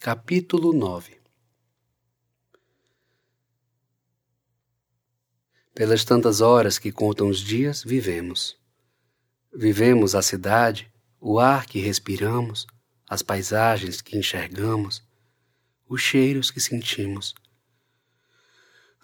Capítulo 0.00 0.72
9 0.72 1.20
Pelas 5.74 6.04
tantas 6.04 6.40
horas 6.40 6.78
que 6.78 6.92
contam 6.92 7.28
os 7.28 7.40
dias, 7.40 7.82
vivemos. 7.82 8.56
Vivemos 9.52 10.14
a 10.14 10.22
cidade, 10.22 10.88
o 11.20 11.40
ar 11.40 11.66
que 11.66 11.80
respiramos, 11.80 12.64
as 13.08 13.24
paisagens 13.24 14.00
que 14.00 14.16
enxergamos, 14.16 15.02
os 15.88 16.00
cheiros 16.00 16.52
que 16.52 16.60
sentimos. 16.60 17.34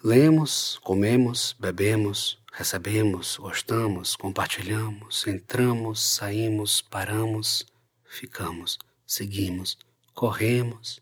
Lemos, 0.05 0.79
comemos, 0.85 1.57
bebemos, 1.59 2.39
recebemos, 2.53 3.37
gostamos, 3.37 4.15
compartilhamos, 4.15 5.27
entramos, 5.27 6.01
saímos, 6.01 6.81
paramos, 6.83 7.67
ficamos, 8.05 8.79
seguimos 9.05 9.77
corremos, 10.15 11.01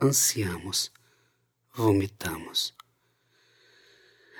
ansiamos, 0.00 0.90
vomitamos. 1.74 2.74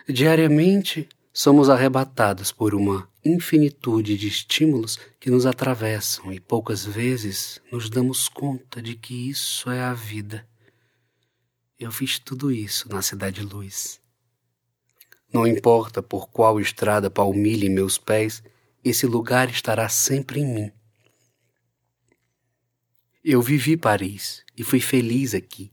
Diariamente 0.08 1.08
somos 1.32 1.68
arrebatados 1.68 2.50
por 2.50 2.74
uma 2.74 3.08
infinitude 3.24 4.16
de 4.16 4.26
estímulos 4.26 4.98
que 5.20 5.30
nos 5.30 5.44
atravessam 5.46 6.32
e 6.32 6.40
poucas 6.40 6.84
vezes 6.84 7.60
nos 7.70 7.88
damos 7.90 8.28
conta 8.28 8.80
de 8.82 8.96
que 8.96 9.28
isso 9.28 9.70
é 9.70 9.80
a 9.80 9.92
vida. 9.92 10.48
Eu 11.78 11.92
fiz 11.92 12.18
tudo 12.18 12.50
isso 12.50 12.88
na 12.88 13.02
Cidade 13.02 13.42
Luz. 13.42 14.00
Não 15.32 15.46
importa 15.46 16.02
por 16.02 16.28
qual 16.28 16.58
estrada 16.58 17.08
palmilhe 17.08 17.68
meus 17.68 17.96
pés, 17.98 18.42
esse 18.82 19.06
lugar 19.06 19.48
estará 19.48 19.88
sempre 19.88 20.40
em 20.40 20.46
mim. 20.46 20.72
Eu 23.22 23.42
vivi 23.42 23.76
Paris 23.76 24.42
e 24.56 24.64
fui 24.64 24.80
feliz 24.80 25.34
aqui. 25.34 25.70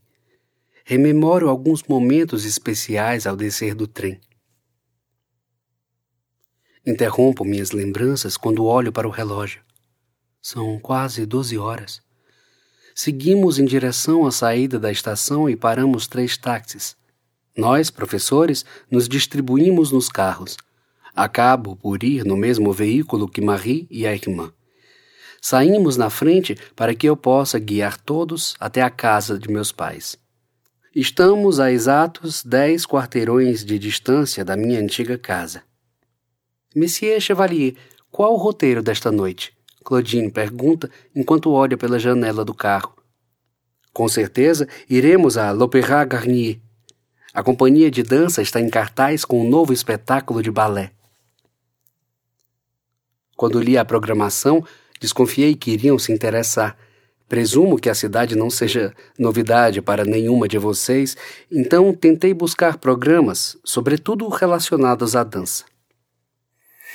Rememoro 0.84 1.48
alguns 1.48 1.82
momentos 1.82 2.44
especiais 2.44 3.26
ao 3.26 3.38
descer 3.38 3.74
do 3.74 3.88
trem. 3.88 4.20
Interrompo 6.86 7.46
minhas 7.46 7.72
lembranças 7.72 8.36
quando 8.36 8.66
olho 8.66 8.92
para 8.92 9.08
o 9.08 9.12
relógio. 9.12 9.62
São 10.42 10.78
quase 10.78 11.26
doze 11.26 11.58
horas. 11.58 12.02
Seguimos 12.94 13.60
em 13.60 13.66
direção 13.66 14.26
à 14.26 14.32
saída 14.32 14.78
da 14.78 14.92
estação 14.92 15.50
e 15.50 15.56
paramos 15.56 16.06
três 16.06 16.36
táxis. 16.36 16.98
Nós, 17.56 17.90
professores, 17.90 18.66
nos 18.92 19.08
distribuímos 19.08 19.90
nos 19.90 20.10
carros. 20.10 20.58
Acabo 21.16 21.78
por 21.78 22.04
ir 22.04 22.26
no 22.26 22.36
mesmo 22.36 22.74
veículo 22.74 23.26
que 23.26 23.40
Marie 23.40 23.88
e 23.90 24.06
a 24.06 24.14
irmã. 24.14 24.52
Saímos 25.50 25.96
na 25.96 26.10
frente 26.10 26.58
para 26.76 26.94
que 26.94 27.08
eu 27.08 27.16
possa 27.16 27.58
guiar 27.58 27.98
todos 27.98 28.54
até 28.60 28.82
a 28.82 28.90
casa 28.90 29.40
de 29.40 29.50
meus 29.50 29.72
pais. 29.72 30.18
Estamos 30.94 31.62
a 31.62 31.72
exatos 31.72 32.44
dez 32.44 32.86
quarteirões 32.86 33.64
de 33.64 33.80
distância 33.80 34.44
da 34.44 34.58
minha 34.58 34.78
antiga 34.78 35.18
casa. 35.18 35.64
Monsieur 36.76 37.22
Chevalier, 37.22 37.76
qual 38.12 38.34
o 38.34 38.36
roteiro 38.36 38.84
desta 38.84 39.10
noite? 39.10 39.56
Claudine 39.86 40.30
pergunta 40.30 40.92
enquanto 41.16 41.54
olha 41.54 41.78
pela 41.78 41.98
janela 41.98 42.44
do 42.44 42.54
carro. 42.54 42.98
Com 43.94 44.10
certeza 44.10 44.68
iremos 44.90 45.38
a 45.38 45.52
l'Opéra 45.52 46.04
Garnier. 46.04 46.60
A 47.34 47.42
companhia 47.42 47.90
de 47.90 48.04
dança 48.04 48.42
está 48.42 48.60
em 48.60 48.70
cartaz 48.70 49.24
com 49.24 49.40
um 49.40 49.50
novo 49.50 49.72
espetáculo 49.72 50.44
de 50.44 50.52
balé. 50.52 50.92
Quando 53.38 53.62
li 53.62 53.78
a 53.78 53.86
programação, 53.86 54.66
Desconfiei 55.00 55.56
que 55.56 55.72
iriam 55.72 55.98
se 55.98 56.12
interessar. 56.12 56.78
Presumo 57.28 57.78
que 57.78 57.90
a 57.90 57.96
cidade 57.96 58.36
não 58.36 58.50
seja 58.50 58.94
novidade 59.20 59.82
para 59.82 60.06
nenhuma 60.06 60.48
de 60.48 60.58
vocês, 60.58 61.18
então 61.52 61.94
tentei 61.94 62.34
buscar 62.34 62.78
programas, 62.78 63.58
sobretudo 63.64 64.28
relacionados 64.30 65.16
à 65.16 65.24
dança. 65.24 65.66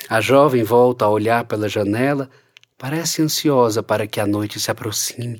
A 0.09 0.21
jovem 0.21 0.65
volta 0.65 1.04
a 1.04 1.10
olhar 1.10 1.44
pela 1.44 1.69
janela, 1.69 2.31
parece 2.78 3.22
ansiosa 3.22 3.82
para 3.82 4.06
que 4.06 4.21
a 4.21 4.26
noite 4.26 4.59
se 4.59 4.71
aproxime. 4.71 5.38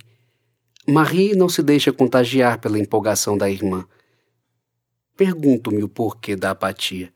Marie 0.87 1.35
não 1.35 1.49
se 1.49 1.63
deixa 1.63 1.93
contagiar 1.93 2.59
pela 2.61 2.79
empolgação 2.79 3.39
da 3.39 3.49
irmã. 3.49 3.87
Pergunto-me 5.17 5.83
o 5.83 5.89
porquê 5.89 6.37
da 6.37 6.51
apatia. 6.51 7.13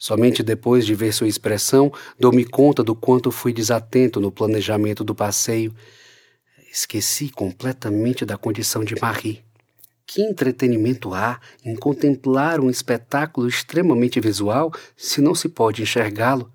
Somente 0.00 0.42
depois 0.42 0.86
de 0.86 0.94
ver 0.94 1.12
sua 1.12 1.28
expressão, 1.28 1.92
dou-me 2.18 2.42
conta 2.42 2.82
do 2.82 2.94
quanto 2.94 3.30
fui 3.30 3.52
desatento 3.52 4.18
no 4.18 4.32
planejamento 4.32 5.04
do 5.04 5.14
passeio. 5.14 5.74
Esqueci 6.72 7.28
completamente 7.28 8.24
da 8.24 8.38
condição 8.38 8.82
de 8.82 8.98
Marie. 8.98 9.44
Que 10.06 10.22
entretenimento 10.22 11.12
há 11.12 11.38
em 11.62 11.76
contemplar 11.76 12.60
um 12.60 12.70
espetáculo 12.70 13.46
extremamente 13.46 14.18
visual 14.20 14.72
se 14.96 15.20
não 15.20 15.34
se 15.34 15.50
pode 15.50 15.82
enxergá-lo, 15.82 16.50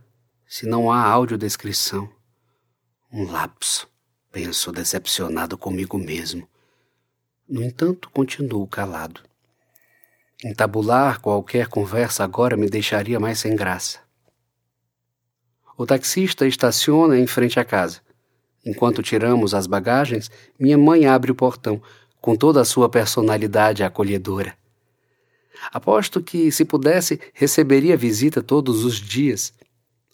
se 0.47 0.65
não 0.65 0.91
há 0.91 1.03
audiodescrição? 1.03 2.09
Um 3.13 3.31
lapso, 3.31 3.87
penso 4.31 4.71
decepcionado 4.71 5.55
comigo 5.55 5.99
mesmo. 5.99 6.49
No 7.47 7.61
entanto, 7.61 8.09
continuo 8.09 8.65
calado. 8.65 9.21
Entabular 10.43 11.21
qualquer 11.21 11.67
conversa 11.67 12.23
agora 12.23 12.57
me 12.57 12.69
deixaria 12.69 13.19
mais 13.19 13.39
sem 13.39 13.55
graça. 13.55 13.99
O 15.77 15.85
taxista 15.85 16.45
estaciona 16.45 17.17
em 17.17 17.25
frente 17.25 17.57
à 17.59 17.63
casa. 17.63 18.01
Enquanto 18.65 19.01
tiramos 19.01 19.53
as 19.53 19.65
bagagens, 19.65 20.29
minha 20.59 20.77
mãe 20.77 21.05
abre 21.05 21.31
o 21.31 21.35
portão, 21.35 21.81
com 22.19 22.35
toda 22.35 22.59
a 22.59 22.65
sua 22.65 22.89
personalidade 22.89 23.83
acolhedora. 23.83 24.57
Aposto 25.71 26.21
que, 26.21 26.51
se 26.51 26.65
pudesse, 26.65 27.19
receberia 27.33 27.95
visita 27.95 28.41
todos 28.41 28.83
os 28.83 28.95
dias. 28.95 29.53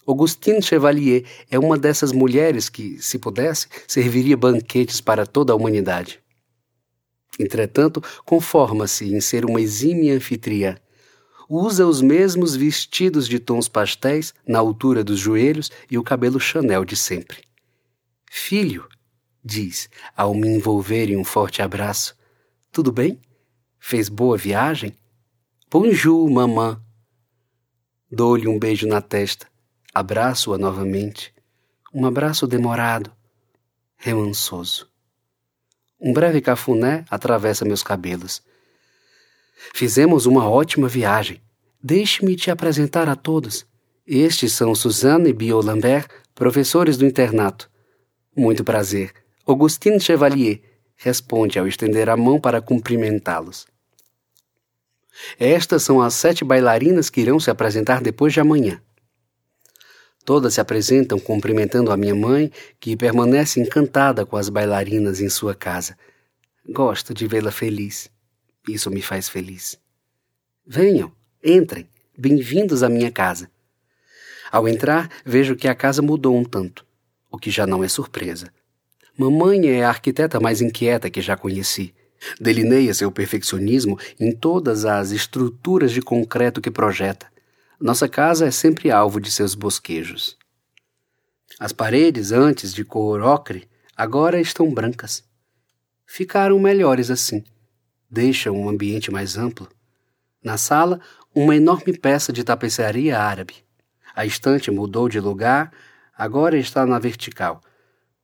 Augustine 0.06 0.62
Chevalier 0.62 1.24
é 1.50 1.58
uma 1.58 1.76
dessas 1.76 2.12
mulheres 2.12 2.68
que, 2.68 3.00
se 3.02 3.18
pudesse, 3.18 3.66
serviria 3.88 4.36
banquetes 4.36 5.00
para 5.00 5.26
toda 5.26 5.52
a 5.52 5.56
humanidade. 5.56 6.21
Entretanto, 7.38 8.02
conforma-se 8.24 9.12
em 9.12 9.20
ser 9.20 9.44
uma 9.44 9.60
exímia 9.60 10.14
anfitriã. 10.14 10.76
Usa 11.48 11.86
os 11.86 12.00
mesmos 12.00 12.54
vestidos 12.54 13.28
de 13.28 13.38
tons 13.38 13.68
pastéis 13.68 14.34
na 14.46 14.58
altura 14.58 15.02
dos 15.02 15.18
joelhos 15.18 15.70
e 15.90 15.98
o 15.98 16.02
cabelo 16.02 16.40
Chanel 16.40 16.84
de 16.84 16.96
sempre. 16.96 17.42
Filho, 18.30 18.88
diz, 19.44 19.88
ao 20.16 20.34
me 20.34 20.48
envolver 20.48 21.10
em 21.10 21.16
um 21.16 21.24
forte 21.24 21.60
abraço, 21.60 22.16
tudo 22.70 22.90
bem? 22.90 23.20
Fez 23.78 24.08
boa 24.08 24.38
viagem? 24.38 24.94
Bonjour, 25.70 26.30
mamã. 26.30 26.82
Dou-lhe 28.10 28.46
um 28.46 28.58
beijo 28.58 28.86
na 28.86 29.00
testa, 29.00 29.46
abraço-a 29.92 30.58
novamente. 30.58 31.34
Um 31.92 32.06
abraço 32.06 32.46
demorado, 32.46 33.10
remansoso. 33.96 34.91
Um 36.04 36.12
breve 36.12 36.40
cafuné 36.40 37.04
atravessa 37.08 37.64
meus 37.64 37.84
cabelos. 37.84 38.42
Fizemos 39.72 40.26
uma 40.26 40.50
ótima 40.50 40.88
viagem. 40.88 41.40
Deixe-me 41.80 42.34
te 42.34 42.50
apresentar 42.50 43.08
a 43.08 43.14
todos. 43.14 43.64
Estes 44.04 44.52
são 44.52 44.74
Suzanne 44.74 45.30
e 45.30 45.32
Bio 45.32 45.60
Lambert, 45.60 46.08
professores 46.34 46.96
do 46.96 47.06
internato. 47.06 47.70
Muito 48.36 48.64
prazer. 48.64 49.12
Augustine 49.46 50.00
Chevalier, 50.00 50.60
responde 50.96 51.56
ao 51.56 51.68
estender 51.68 52.10
a 52.10 52.16
mão 52.16 52.40
para 52.40 52.60
cumprimentá-los. 52.60 53.68
Estas 55.38 55.84
são 55.84 56.00
as 56.00 56.14
sete 56.14 56.44
bailarinas 56.44 57.10
que 57.10 57.20
irão 57.20 57.38
se 57.38 57.48
apresentar 57.48 58.00
depois 58.00 58.32
de 58.32 58.40
amanhã. 58.40 58.82
Todas 60.24 60.54
se 60.54 60.60
apresentam 60.60 61.18
cumprimentando 61.18 61.90
a 61.90 61.96
minha 61.96 62.14
mãe, 62.14 62.50
que 62.78 62.96
permanece 62.96 63.60
encantada 63.60 64.24
com 64.24 64.36
as 64.36 64.48
bailarinas 64.48 65.20
em 65.20 65.28
sua 65.28 65.54
casa. 65.54 65.96
Gosto 66.68 67.12
de 67.12 67.26
vê-la 67.26 67.50
feliz. 67.50 68.08
Isso 68.68 68.88
me 68.88 69.02
faz 69.02 69.28
feliz. 69.28 69.76
Venham, 70.64 71.10
entrem, 71.42 71.88
bem-vindos 72.16 72.84
à 72.84 72.88
minha 72.88 73.10
casa. 73.10 73.50
Ao 74.52 74.68
entrar, 74.68 75.10
vejo 75.24 75.56
que 75.56 75.66
a 75.66 75.74
casa 75.74 76.00
mudou 76.00 76.36
um 76.36 76.44
tanto, 76.44 76.86
o 77.28 77.36
que 77.36 77.50
já 77.50 77.66
não 77.66 77.82
é 77.82 77.88
surpresa. 77.88 78.52
Mamãe 79.18 79.66
é 79.66 79.84
a 79.84 79.88
arquiteta 79.88 80.38
mais 80.38 80.60
inquieta 80.60 81.10
que 81.10 81.20
já 81.20 81.36
conheci. 81.36 81.92
Delineia 82.40 82.94
seu 82.94 83.10
perfeccionismo 83.10 83.98
em 84.20 84.30
todas 84.30 84.84
as 84.84 85.10
estruturas 85.10 85.90
de 85.90 86.00
concreto 86.00 86.60
que 86.60 86.70
projeta. 86.70 87.31
Nossa 87.82 88.08
casa 88.08 88.46
é 88.46 88.50
sempre 88.52 88.92
alvo 88.92 89.20
de 89.20 89.28
seus 89.28 89.56
bosquejos. 89.56 90.38
As 91.58 91.72
paredes, 91.72 92.30
antes 92.30 92.72
de 92.72 92.84
cor 92.84 93.20
ocre, 93.20 93.68
agora 93.96 94.40
estão 94.40 94.72
brancas. 94.72 95.24
Ficaram 96.06 96.60
melhores 96.60 97.10
assim. 97.10 97.42
Deixam 98.08 98.56
um 98.56 98.68
ambiente 98.68 99.10
mais 99.10 99.36
amplo. 99.36 99.68
Na 100.44 100.56
sala, 100.56 101.00
uma 101.34 101.56
enorme 101.56 101.98
peça 101.98 102.32
de 102.32 102.44
tapeçaria 102.44 103.18
árabe. 103.18 103.64
A 104.14 104.24
estante 104.24 104.70
mudou 104.70 105.08
de 105.08 105.18
lugar, 105.18 105.72
agora 106.16 106.56
está 106.56 106.86
na 106.86 107.00
vertical. 107.00 107.60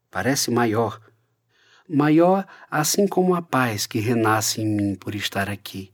Parece 0.09 0.53
maior. 0.53 1.01
maior 1.89 2.47
assim 2.71 3.09
como 3.09 3.35
a 3.35 3.43
paz 3.43 3.89
que 3.89 3.99
renasce 3.99 4.61
em 4.61 4.69
mim 4.69 4.95
por 4.95 5.17
estar 5.17 5.51
aqui. 5.51 5.93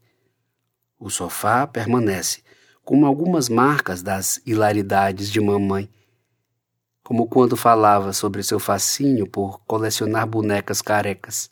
O 0.99 1.09
sofá 1.09 1.67
permanece, 1.67 2.44
como 2.85 3.07
algumas 3.07 3.49
marcas 3.49 4.03
das 4.03 4.41
hilaridades 4.45 5.31
de 5.31 5.41
mamãe, 5.41 5.89
como 7.03 7.27
quando 7.27 7.57
falava 7.57 8.13
sobre 8.13 8.43
seu 8.43 8.59
fascínio 8.59 9.27
por 9.27 9.61
colecionar 9.67 10.27
bonecas 10.27 10.83
carecas. 10.83 11.51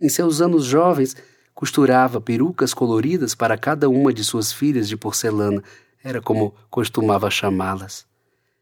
Em 0.00 0.08
seus 0.08 0.40
anos 0.40 0.64
jovens, 0.64 1.16
costurava 1.54 2.20
perucas 2.20 2.74
coloridas 2.74 3.34
para 3.34 3.56
cada 3.56 3.88
uma 3.88 4.12
de 4.12 4.22
suas 4.22 4.52
filhas 4.52 4.88
de 4.88 4.96
porcelana, 4.96 5.62
era 6.02 6.20
como 6.20 6.54
costumava 6.70 7.30
chamá-las. 7.30 8.06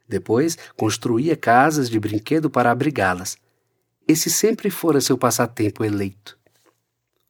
Depois, 0.08 0.56
construía 0.76 1.36
casas 1.36 1.90
de 1.90 1.98
brinquedo 1.98 2.48
para 2.48 2.70
abrigá-las. 2.70 3.36
Esse 4.06 4.30
sempre 4.30 4.70
fora 4.70 5.00
seu 5.00 5.16
passatempo 5.16 5.82
eleito. 5.82 6.38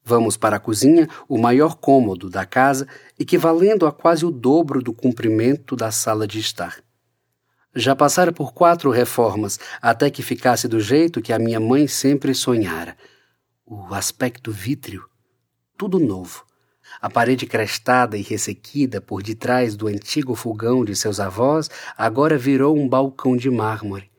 Vamos 0.06 0.37
para 0.37 0.56
a 0.56 0.61
cozinha, 0.61 1.09
o 1.27 1.39
maior 1.39 1.77
cômodo 1.77 2.29
da 2.29 2.45
casa, 2.45 2.87
equivalendo 3.19 3.87
a 3.87 3.93
quase 3.93 4.27
o 4.27 4.31
dobro 4.31 4.83
do 4.83 4.93
comprimento 4.93 5.75
da 5.75 5.91
sala 5.91 6.27
de 6.27 6.39
estar. 6.39 6.85
Já 7.75 7.97
passara 7.97 8.31
por 8.31 8.53
quatro 8.53 8.91
reformas 8.91 9.59
até 9.81 10.11
que 10.11 10.23
ficasse 10.23 10.69
do 10.69 10.79
jeito 10.79 11.23
que 11.23 11.33
a 11.33 11.39
minha 11.39 11.59
mãe 11.59 11.89
sempre 11.89 12.35
sonhara. 12.35 12.95
O 13.65 13.95
aspecto 13.95 14.53
vítreo, 14.53 15.09
tudo 15.77 15.99
novo. 15.99 16.45
A 17.00 17.09
parede 17.09 17.47
crestada 17.47 18.19
e 18.19 18.23
ressequida 18.23 19.00
por 19.00 19.23
detrás 19.23 19.75
do 19.75 19.89
antigo 19.89 20.35
fogão 20.35 20.85
de 20.85 20.95
seus 20.95 21.19
avós 21.19 21.71
agora 21.97 22.37
virou 22.37 22.77
um 22.77 22.87
balcão 22.87 23.39
de 23.39 23.50
mármore. 23.50 24.11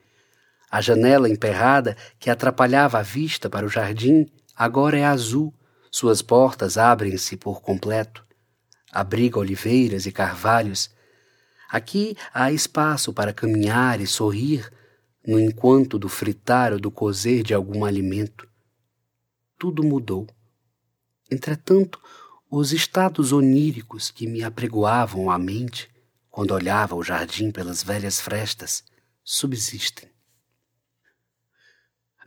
A 0.68 0.80
janela 0.80 1.28
emperrada 1.28 1.96
que 2.18 2.28
atrapalhava 2.28 2.98
a 2.98 3.02
vista 3.02 3.48
para 3.48 3.64
o 3.64 3.68
jardim 3.68 4.26
agora 4.54 4.98
é 4.98 5.04
azul 5.04 5.54
suas 5.96 6.20
portas 6.20 6.76
abrem-se 6.76 7.38
por 7.38 7.62
completo. 7.62 8.22
Abriga 8.92 9.38
oliveiras 9.38 10.04
e 10.04 10.12
carvalhos. 10.12 10.90
Aqui 11.70 12.14
há 12.34 12.52
espaço 12.52 13.14
para 13.14 13.32
caminhar 13.32 13.98
e 13.98 14.06
sorrir 14.06 14.70
no 15.26 15.40
enquanto 15.40 15.98
do 15.98 16.06
fritar 16.06 16.74
ou 16.74 16.78
do 16.78 16.90
cozer 16.90 17.42
de 17.42 17.54
algum 17.54 17.82
alimento. 17.82 18.46
Tudo 19.58 19.82
mudou. 19.82 20.26
Entretanto, 21.30 21.98
os 22.50 22.74
estados 22.74 23.32
oníricos 23.32 24.10
que 24.10 24.26
me 24.26 24.44
apregoavam 24.44 25.30
a 25.30 25.38
mente 25.38 25.88
quando 26.28 26.50
olhava 26.50 26.94
o 26.94 27.02
jardim 27.02 27.50
pelas 27.50 27.82
velhas 27.82 28.20
frestas 28.20 28.84
subsistem. 29.24 30.10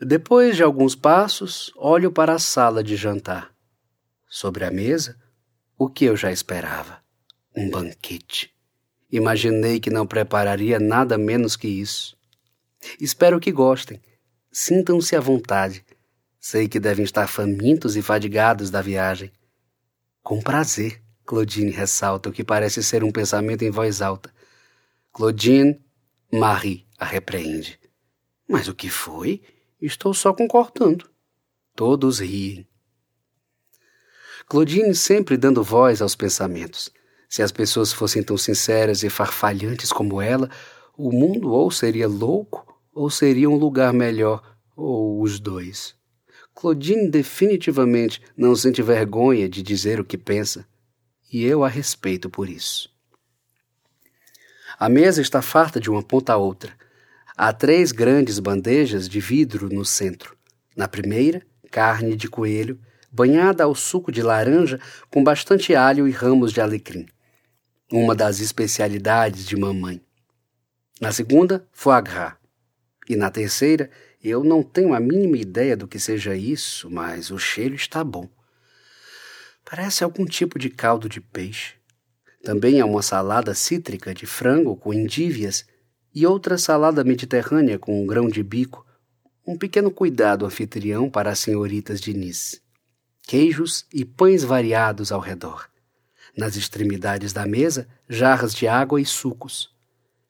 Depois 0.01 0.55
de 0.55 0.63
alguns 0.63 0.95
passos, 0.95 1.71
olho 1.75 2.11
para 2.11 2.33
a 2.33 2.39
sala 2.39 2.83
de 2.83 2.95
jantar. 2.95 3.58
Sobre 4.29 4.63
a 4.63 4.69
mesa, 4.69 5.17
o 5.75 5.89
que 5.89 6.05
eu 6.05 6.15
já 6.15 6.31
esperava: 6.31 7.01
um 7.55 7.69
banquete. 7.69 8.53
Imaginei 9.11 9.79
que 9.79 9.89
não 9.89 10.05
prepararia 10.05 10.79
nada 10.79 11.17
menos 11.17 11.55
que 11.55 11.67
isso. 11.67 12.15
Espero 12.99 13.39
que 13.39 13.51
gostem. 13.51 13.99
Sintam-se 14.51 15.15
à 15.15 15.19
vontade. 15.19 15.83
Sei 16.39 16.69
que 16.69 16.79
devem 16.79 17.03
estar 17.03 17.27
famintos 17.27 17.95
e 17.95 18.03
fadigados 18.03 18.69
da 18.69 18.81
viagem. 18.81 19.31
Com 20.21 20.39
prazer, 20.39 21.01
Claudine 21.25 21.71
ressalta 21.71 22.29
o 22.29 22.31
que 22.31 22.43
parece 22.43 22.83
ser 22.83 23.03
um 23.03 23.11
pensamento 23.11 23.63
em 23.63 23.71
voz 23.71 24.01
alta. 24.01 24.31
Claudine, 25.11 25.81
Marie 26.31 26.87
a 26.99 27.05
repreende. 27.05 27.79
Mas 28.47 28.67
o 28.67 28.75
que 28.75 28.89
foi? 28.89 29.41
Estou 29.81 30.13
só 30.13 30.33
concordando. 30.33 31.09
Todos 31.75 32.19
riem. 32.19 32.68
Claudine 34.49 34.95
sempre 34.95 35.37
dando 35.37 35.63
voz 35.63 36.01
aos 36.01 36.15
pensamentos. 36.15 36.89
Se 37.29 37.43
as 37.43 37.51
pessoas 37.51 37.93
fossem 37.93 38.23
tão 38.23 38.35
sinceras 38.35 39.03
e 39.03 39.09
farfalhantes 39.09 39.91
como 39.93 40.19
ela, 40.19 40.49
o 40.97 41.11
mundo 41.11 41.51
ou 41.51 41.69
seria 41.69 42.07
louco 42.07 42.67
ou 42.91 43.11
seria 43.11 43.47
um 43.47 43.55
lugar 43.55 43.93
melhor, 43.93 44.41
ou 44.75 45.21
os 45.21 45.39
dois. 45.39 45.93
Claudine 46.55 47.07
definitivamente 47.07 48.21
não 48.35 48.55
sente 48.55 48.81
vergonha 48.81 49.47
de 49.47 49.61
dizer 49.61 49.99
o 49.99 50.03
que 50.03 50.17
pensa, 50.17 50.67
e 51.31 51.45
eu 51.45 51.63
a 51.63 51.69
respeito 51.69 52.27
por 52.27 52.49
isso. 52.49 52.89
A 54.79 54.89
mesa 54.89 55.21
está 55.21 55.43
farta 55.43 55.79
de 55.79 55.91
uma 55.91 56.01
ponta 56.01 56.33
a 56.33 56.37
outra. 56.37 56.73
Há 57.37 57.53
três 57.53 57.91
grandes 57.91 58.39
bandejas 58.39 59.07
de 59.07 59.19
vidro 59.19 59.69
no 59.69 59.85
centro. 59.85 60.35
Na 60.75 60.87
primeira, 60.87 61.45
carne 61.69 62.15
de 62.15 62.27
coelho, 62.27 62.79
banhada 63.11 63.63
ao 63.63 63.73
suco 63.73 64.11
de 64.11 64.21
laranja 64.21 64.79
com 65.09 65.23
bastante 65.23 65.75
alho 65.75 66.07
e 66.07 66.11
ramos 66.11 66.51
de 66.51 66.61
alecrim. 66.61 67.07
Uma 67.91 68.15
das 68.15 68.39
especialidades 68.39 69.45
de 69.45 69.57
mamãe. 69.57 70.01
Na 71.01 71.11
segunda, 71.11 71.67
foie 71.71 72.01
gras. 72.01 72.33
E 73.07 73.15
na 73.15 73.31
terceira, 73.31 73.89
eu 74.23 74.43
não 74.43 74.61
tenho 74.61 74.93
a 74.93 74.99
mínima 74.99 75.37
ideia 75.37 75.75
do 75.75 75.87
que 75.87 75.99
seja 75.99 76.35
isso, 76.35 76.89
mas 76.89 77.31
o 77.31 77.39
cheiro 77.39 77.73
está 77.73 78.03
bom. 78.03 78.29
Parece 79.65 80.03
algum 80.03 80.25
tipo 80.25 80.59
de 80.59 80.69
caldo 80.69 81.09
de 81.09 81.19
peixe. 81.19 81.75
Também 82.43 82.79
há 82.79 82.85
uma 82.85 83.01
salada 83.01 83.53
cítrica 83.53 84.13
de 84.13 84.25
frango 84.25 84.75
com 84.75 84.93
endívias 84.93 85.65
e 86.13 86.25
outra 86.25 86.57
salada 86.57 87.03
mediterrânea 87.03 87.79
com 87.79 88.01
um 88.01 88.05
grão 88.05 88.27
de 88.27 88.43
bico. 88.43 88.85
Um 89.45 89.57
pequeno 89.57 89.89
cuidado 89.89 90.45
anfitrião 90.45 91.09
para 91.09 91.31
as 91.31 91.39
senhoritas 91.39 91.99
de 91.99 92.13
Nice 92.13 92.61
queijos 93.29 93.85
e 93.93 94.03
pães 94.03 94.43
variados 94.43 95.11
ao 95.11 95.19
redor. 95.19 95.69
Nas 96.35 96.55
extremidades 96.55 97.31
da 97.31 97.45
mesa, 97.45 97.87
jarras 98.09 98.55
de 98.55 98.67
água 98.67 98.99
e 98.99 99.05
sucos. 99.05 99.71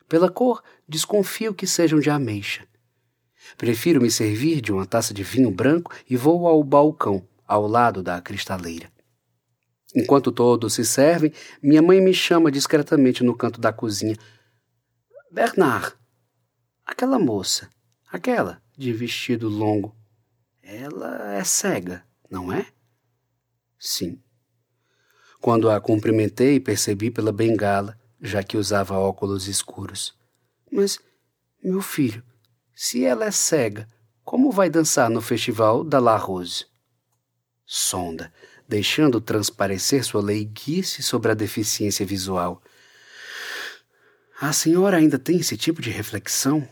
Pela 0.10 0.30
cor, 0.30 0.62
desconfio 0.86 1.54
que 1.54 1.66
sejam 1.66 2.02
de 2.02 2.10
ameixa. 2.10 2.68
Prefiro 3.58 4.02
me 4.02 4.12
servir 4.12 4.60
de 4.60 4.74
uma 4.74 4.86
taça 4.86 5.14
de 5.14 5.24
vinho 5.24 5.50
branco 5.50 5.96
e 6.10 6.18
vou 6.18 6.46
ao 6.46 6.62
balcão, 6.62 7.26
ao 7.48 7.66
lado 7.66 8.04
da 8.04 8.20
cristaleira. 8.20 8.92
Enquanto 9.96 10.30
todos 10.30 10.74
se 10.74 10.84
servem, 10.84 11.32
minha 11.64 11.82
mãe 11.82 12.02
me 12.02 12.14
chama 12.14 12.52
discretamente 12.52 13.24
no 13.24 13.34
canto 13.34 13.62
da 13.62 13.72
cozinha. 13.72 14.18
Bernard, 15.32 15.94
aquela 16.86 17.18
moça, 17.18 17.70
aquela 18.12 18.62
de 18.78 18.92
vestido 18.92 19.48
longo, 19.48 19.96
ela 20.62 21.34
é 21.34 21.46
cega, 21.46 22.04
não 22.30 22.52
é? 22.52 22.66
Sim. 23.80 24.22
Quando 25.40 25.70
a 25.70 25.80
cumprimentei, 25.80 26.60
percebi 26.60 27.10
pela 27.10 27.32
bengala, 27.32 27.98
já 28.22 28.44
que 28.44 28.58
usava 28.58 28.98
óculos 28.98 29.48
escuros. 29.48 30.14
Mas, 30.70 31.00
meu 31.64 31.82
filho, 31.82 32.22
se 32.76 33.06
ela 33.06 33.26
é 33.26 33.32
cega, 33.32 33.88
como 34.24 34.52
vai 34.52 34.70
dançar 34.70 35.10
no 35.10 35.22
festival 35.22 35.84
da 35.84 35.98
La 35.98 36.18
Rose? 36.18 36.66
Sonda, 37.66 38.34
deixando 38.68 39.22
transparecer 39.22 40.04
sua 40.04 40.22
leiguice 40.22 41.02
sobre 41.02 41.32
a 41.32 41.36
deficiência 41.36 42.06
visual. 42.06 42.62
A 44.42 44.54
senhora 44.54 44.98
ainda 44.98 45.18
tem 45.18 45.38
esse 45.38 45.56
tipo 45.56 45.82
de 45.82 45.90
reflexão? 45.90 46.68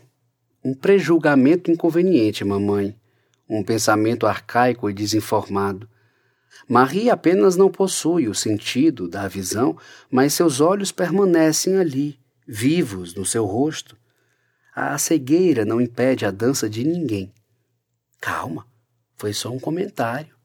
Um 0.62 0.74
prejulgamento 0.74 1.70
inconveniente, 1.70 2.44
mamãe. 2.44 2.98
Um 3.48 3.62
pensamento 3.64 4.26
arcaico 4.26 4.90
e 4.90 4.92
desinformado. 4.92 5.88
Marie 6.68 7.10
apenas 7.10 7.56
não 7.56 7.70
possui 7.70 8.28
o 8.28 8.34
sentido 8.34 9.08
da 9.08 9.26
visão, 9.28 9.76
mas 10.10 10.34
seus 10.34 10.60
olhos 10.60 10.92
permanecem 10.92 11.76
ali, 11.76 12.18
vivos 12.46 13.14
no 13.14 13.24
seu 13.24 13.44
rosto. 13.44 13.96
A 14.74 14.96
cegueira 14.98 15.64
não 15.64 15.80
impede 15.80 16.24
a 16.24 16.30
dança 16.30 16.68
de 16.68 16.84
ninguém. 16.84 17.32
Calma, 18.20 18.66
foi 19.16 19.32
só 19.32 19.50
um 19.50 19.58
comentário. 19.58 20.36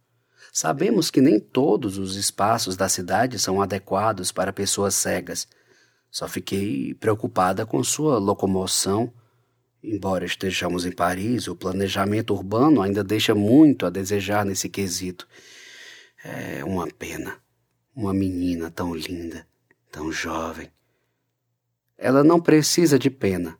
Sabemos 0.52 1.10
que 1.10 1.22
nem 1.22 1.40
todos 1.40 1.98
os 1.98 2.16
espaços 2.16 2.76
da 2.76 2.88
cidade 2.88 3.40
são 3.40 3.62
adequados 3.62 4.32
para 4.32 4.54
pessoas 4.54 4.94
cegas. 4.96 5.48
Só 6.12 6.28
fiquei 6.28 6.94
preocupada 6.94 7.66
com 7.66 7.84
sua 7.84 8.20
locomoção. 8.20 9.12
Embora 9.84 10.26
estejamos 10.26 10.86
em 10.86 10.92
Paris, 10.92 11.48
o 11.48 11.56
planejamento 11.56 12.34
urbano 12.34 12.82
ainda 12.82 13.04
deixa 13.04 13.34
muito 13.34 13.86
a 13.86 13.90
desejar 13.90 14.46
nesse 14.46 14.70
quesito. 14.70 15.28
É 16.24 16.63
uma 16.63 16.88
pena. 16.88 17.38
Uma 17.96 18.13
menina 18.13 18.72
tão 18.72 18.96
linda, 18.96 19.46
tão 19.92 20.12
jovem. 20.12 20.72
Ela 21.98 22.24
não 22.24 22.39
precisa 22.39 22.98
de 22.98 23.10
pena. 23.10 23.58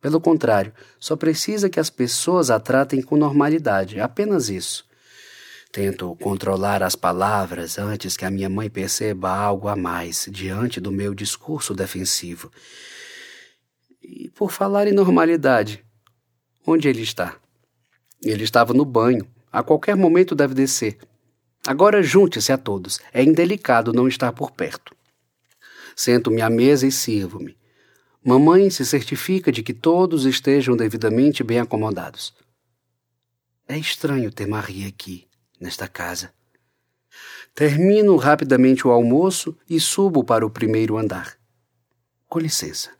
Pelo 0.00 0.20
contrário, 0.20 0.72
só 1.00 1.16
precisa 1.16 1.70
que 1.70 1.80
as 1.80 1.88
pessoas 1.88 2.50
a 2.50 2.60
tratem 2.60 3.00
com 3.00 3.16
normalidade, 3.16 3.98
apenas 3.98 4.50
isso. 4.50 4.86
Tento 5.72 6.14
controlar 6.16 6.82
as 6.82 6.94
palavras 6.94 7.78
antes 7.78 8.16
que 8.16 8.24
a 8.24 8.30
minha 8.30 8.48
mãe 8.48 8.68
perceba 8.68 9.30
algo 9.30 9.66
a 9.66 9.74
mais 9.74 10.28
diante 10.30 10.80
do 10.80 10.92
meu 10.92 11.14
discurso 11.14 11.74
defensivo. 11.74 12.52
E 14.02 14.28
por 14.30 14.52
falar 14.52 14.86
em 14.86 14.92
normalidade, 14.92 15.82
onde 16.66 16.86
ele 16.86 17.02
está? 17.02 17.36
Ele 18.22 18.44
estava 18.44 18.72
no 18.74 18.84
banho, 18.84 19.26
A 19.50 19.62
qualquer 19.62 19.94
momento 19.94 20.34
deve 20.34 20.52
descer. 20.52 20.98
Agora 21.66 22.02
junte-se 22.02 22.52
a 22.52 22.58
todos. 22.58 23.00
É 23.12 23.22
indelicado 23.22 23.92
não 23.92 24.06
estar 24.06 24.32
por 24.32 24.50
perto. 24.50 24.94
Sento-me 25.96 26.42
à 26.42 26.50
mesa 26.50 26.86
e 26.86 26.92
sirvo-me. 26.92 27.56
Mamãe 28.22 28.70
se 28.70 28.84
certifica 28.84 29.52
de 29.52 29.62
que 29.62 29.72
todos 29.72 30.24
estejam 30.24 30.76
devidamente 30.76 31.42
bem 31.44 31.60
acomodados. 31.60 32.34
É 33.66 33.78
estranho 33.78 34.32
ter 34.32 34.46
Maria 34.46 34.88
aqui, 34.88 35.26
nesta 35.60 35.88
casa. 35.88 36.32
Termino 37.54 38.16
rapidamente 38.16 38.86
o 38.86 38.90
almoço 38.90 39.56
e 39.68 39.78
subo 39.78 40.24
para 40.24 40.44
o 40.44 40.50
primeiro 40.50 40.98
andar. 40.98 41.38
Com 42.28 42.38
licença. 42.38 42.90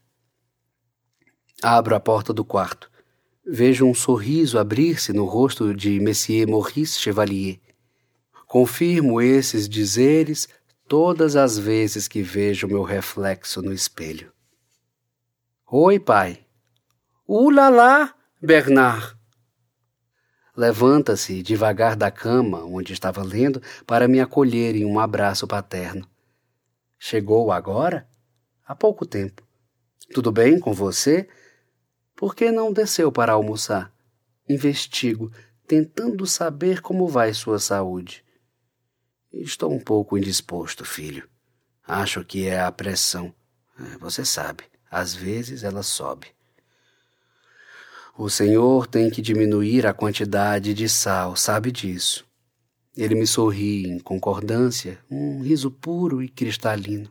Abro 1.62 1.94
a 1.96 2.00
porta 2.00 2.32
do 2.32 2.44
quarto. 2.44 2.90
Vejo 3.46 3.84
um 3.84 3.94
sorriso 3.94 4.58
abrir-se 4.58 5.12
no 5.12 5.24
rosto 5.24 5.74
de 5.74 5.98
Monsieur 6.00 6.48
Maurice 6.48 7.00
Chevalier. 7.00 7.58
Confirmo 8.54 9.20
esses 9.20 9.68
dizeres 9.68 10.48
todas 10.86 11.34
as 11.34 11.58
vezes 11.58 12.06
que 12.06 12.22
vejo 12.22 12.68
meu 12.68 12.84
reflexo 12.84 13.60
no 13.60 13.72
espelho. 13.72 14.32
Oi, 15.66 15.98
pai. 15.98 16.46
Ulala, 17.26 18.14
Bernard. 18.40 19.16
Levanta-se 20.56 21.42
devagar 21.42 21.96
da 21.96 22.12
cama 22.12 22.62
onde 22.62 22.92
estava 22.92 23.24
lendo 23.24 23.60
para 23.84 24.06
me 24.06 24.20
acolher 24.20 24.76
em 24.76 24.84
um 24.84 25.00
abraço 25.00 25.48
paterno. 25.48 26.08
Chegou 26.96 27.50
agora? 27.50 28.08
Há 28.64 28.76
pouco 28.76 29.04
tempo. 29.04 29.42
Tudo 30.14 30.30
bem 30.30 30.60
com 30.60 30.72
você? 30.72 31.28
Por 32.14 32.36
que 32.36 32.52
não 32.52 32.72
desceu 32.72 33.10
para 33.10 33.32
almoçar? 33.32 33.92
Investigo, 34.48 35.32
tentando 35.66 36.24
saber 36.24 36.80
como 36.80 37.08
vai 37.08 37.34
sua 37.34 37.58
saúde. 37.58 38.23
Estou 39.36 39.72
um 39.72 39.80
pouco 39.80 40.16
indisposto, 40.16 40.84
filho. 40.84 41.28
Acho 41.86 42.24
que 42.24 42.46
é 42.46 42.60
a 42.60 42.70
pressão. 42.70 43.34
É, 43.78 43.98
você 43.98 44.24
sabe, 44.24 44.62
às 44.88 45.12
vezes 45.12 45.64
ela 45.64 45.82
sobe. 45.82 46.28
O 48.16 48.30
Senhor 48.30 48.86
tem 48.86 49.10
que 49.10 49.20
diminuir 49.20 49.88
a 49.88 49.92
quantidade 49.92 50.72
de 50.72 50.88
sal, 50.88 51.34
sabe 51.34 51.72
disso. 51.72 52.24
Ele 52.96 53.16
me 53.16 53.26
sorri 53.26 53.88
em 53.88 53.98
concordância, 53.98 55.00
um 55.10 55.42
riso 55.42 55.68
puro 55.68 56.22
e 56.22 56.28
cristalino. 56.28 57.10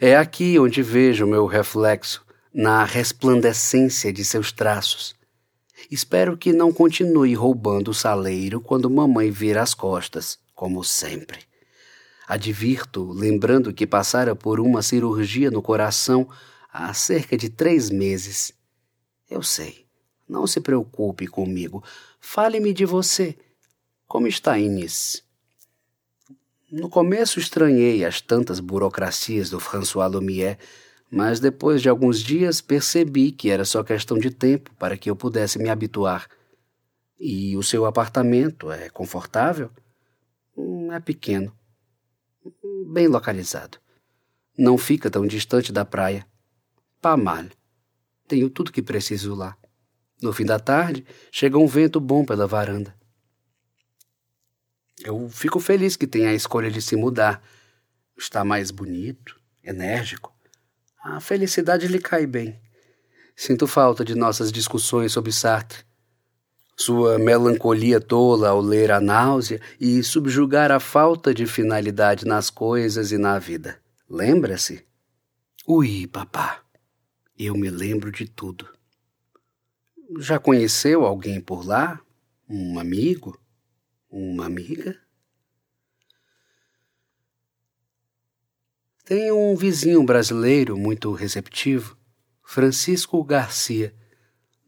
É 0.00 0.16
aqui 0.16 0.60
onde 0.60 0.80
vejo 0.80 1.26
meu 1.26 1.46
reflexo, 1.46 2.24
na 2.54 2.84
resplandecência 2.84 4.12
de 4.12 4.24
seus 4.24 4.52
traços. 4.52 5.16
Espero 5.90 6.36
que 6.36 6.52
não 6.52 6.72
continue 6.72 7.34
roubando 7.34 7.90
o 7.90 7.94
saleiro 7.94 8.60
quando 8.60 8.88
mamãe 8.88 9.28
vira 9.28 9.60
as 9.60 9.74
costas, 9.74 10.38
como 10.62 10.84
sempre. 10.84 11.40
Advirto, 12.24 13.10
lembrando 13.10 13.74
que 13.74 13.84
passara 13.84 14.36
por 14.36 14.60
uma 14.60 14.80
cirurgia 14.80 15.50
no 15.50 15.60
coração 15.60 16.28
há 16.72 16.94
cerca 16.94 17.36
de 17.36 17.48
três 17.48 17.90
meses. 17.90 18.52
Eu 19.28 19.42
sei. 19.42 19.86
Não 20.28 20.46
se 20.46 20.60
preocupe 20.60 21.26
comigo. 21.26 21.82
Fale-me 22.20 22.72
de 22.72 22.84
você. 22.84 23.36
Como 24.06 24.28
está 24.28 24.56
Inês? 24.56 25.24
No 26.70 26.88
começo 26.88 27.40
estranhei 27.40 28.04
as 28.04 28.20
tantas 28.20 28.60
burocracias 28.60 29.50
do 29.50 29.58
François 29.58 30.08
Lumière, 30.08 30.60
mas 31.10 31.40
depois 31.40 31.82
de 31.82 31.88
alguns 31.88 32.20
dias 32.20 32.60
percebi 32.60 33.32
que 33.32 33.50
era 33.50 33.64
só 33.64 33.82
questão 33.82 34.16
de 34.16 34.30
tempo 34.30 34.70
para 34.78 34.96
que 34.96 35.10
eu 35.10 35.16
pudesse 35.16 35.58
me 35.58 35.68
habituar. 35.68 36.28
E 37.18 37.56
o 37.56 37.64
seu 37.64 37.84
apartamento 37.84 38.70
é 38.70 38.88
confortável? 38.88 39.68
Hum, 40.56 40.92
é 40.92 41.00
pequeno. 41.00 41.56
Bem 42.92 43.08
localizado. 43.08 43.78
Não 44.56 44.76
fica 44.76 45.10
tão 45.10 45.26
distante 45.26 45.72
da 45.72 45.84
praia. 45.84 46.26
Pas 47.00 47.18
mal. 47.18 47.44
Tenho 48.28 48.50
tudo 48.50 48.72
que 48.72 48.82
preciso 48.82 49.34
lá. 49.34 49.56
No 50.20 50.32
fim 50.32 50.44
da 50.44 50.58
tarde, 50.58 51.04
chega 51.30 51.58
um 51.58 51.66
vento 51.66 51.98
bom 52.00 52.24
pela 52.24 52.46
varanda. 52.46 52.94
Eu 55.04 55.28
fico 55.28 55.58
feliz 55.58 55.96
que 55.96 56.06
tenha 56.06 56.30
a 56.30 56.34
escolha 56.34 56.70
de 56.70 56.80
se 56.80 56.94
mudar. 56.94 57.42
Está 58.16 58.44
mais 58.44 58.70
bonito, 58.70 59.40
enérgico. 59.64 60.32
A 61.02 61.18
felicidade 61.18 61.88
lhe 61.88 61.98
cai 61.98 62.24
bem. 62.26 62.60
Sinto 63.34 63.66
falta 63.66 64.04
de 64.04 64.14
nossas 64.14 64.52
discussões 64.52 65.12
sobre 65.12 65.32
Sartre. 65.32 65.84
Sua 66.84 67.16
melancolia 67.16 68.00
tola 68.00 68.48
ao 68.48 68.60
ler 68.60 68.90
a 68.90 69.00
náusea 69.00 69.60
e 69.78 70.02
subjugar 70.02 70.72
a 70.72 70.80
falta 70.80 71.32
de 71.32 71.46
finalidade 71.46 72.26
nas 72.26 72.50
coisas 72.50 73.12
e 73.12 73.18
na 73.18 73.38
vida. 73.38 73.80
Lembra-se? 74.10 74.84
Ui, 75.64 76.08
papá, 76.08 76.60
eu 77.38 77.54
me 77.54 77.70
lembro 77.70 78.10
de 78.10 78.26
tudo. 78.26 78.68
Já 80.18 80.40
conheceu 80.40 81.06
alguém 81.06 81.40
por 81.40 81.64
lá? 81.64 82.00
Um 82.48 82.76
amigo? 82.80 83.40
Uma 84.10 84.46
amiga? 84.46 85.00
Tenho 89.04 89.38
um 89.38 89.54
vizinho 89.54 90.02
brasileiro 90.02 90.76
muito 90.76 91.12
receptivo, 91.12 91.96
Francisco 92.42 93.22
Garcia. 93.22 93.94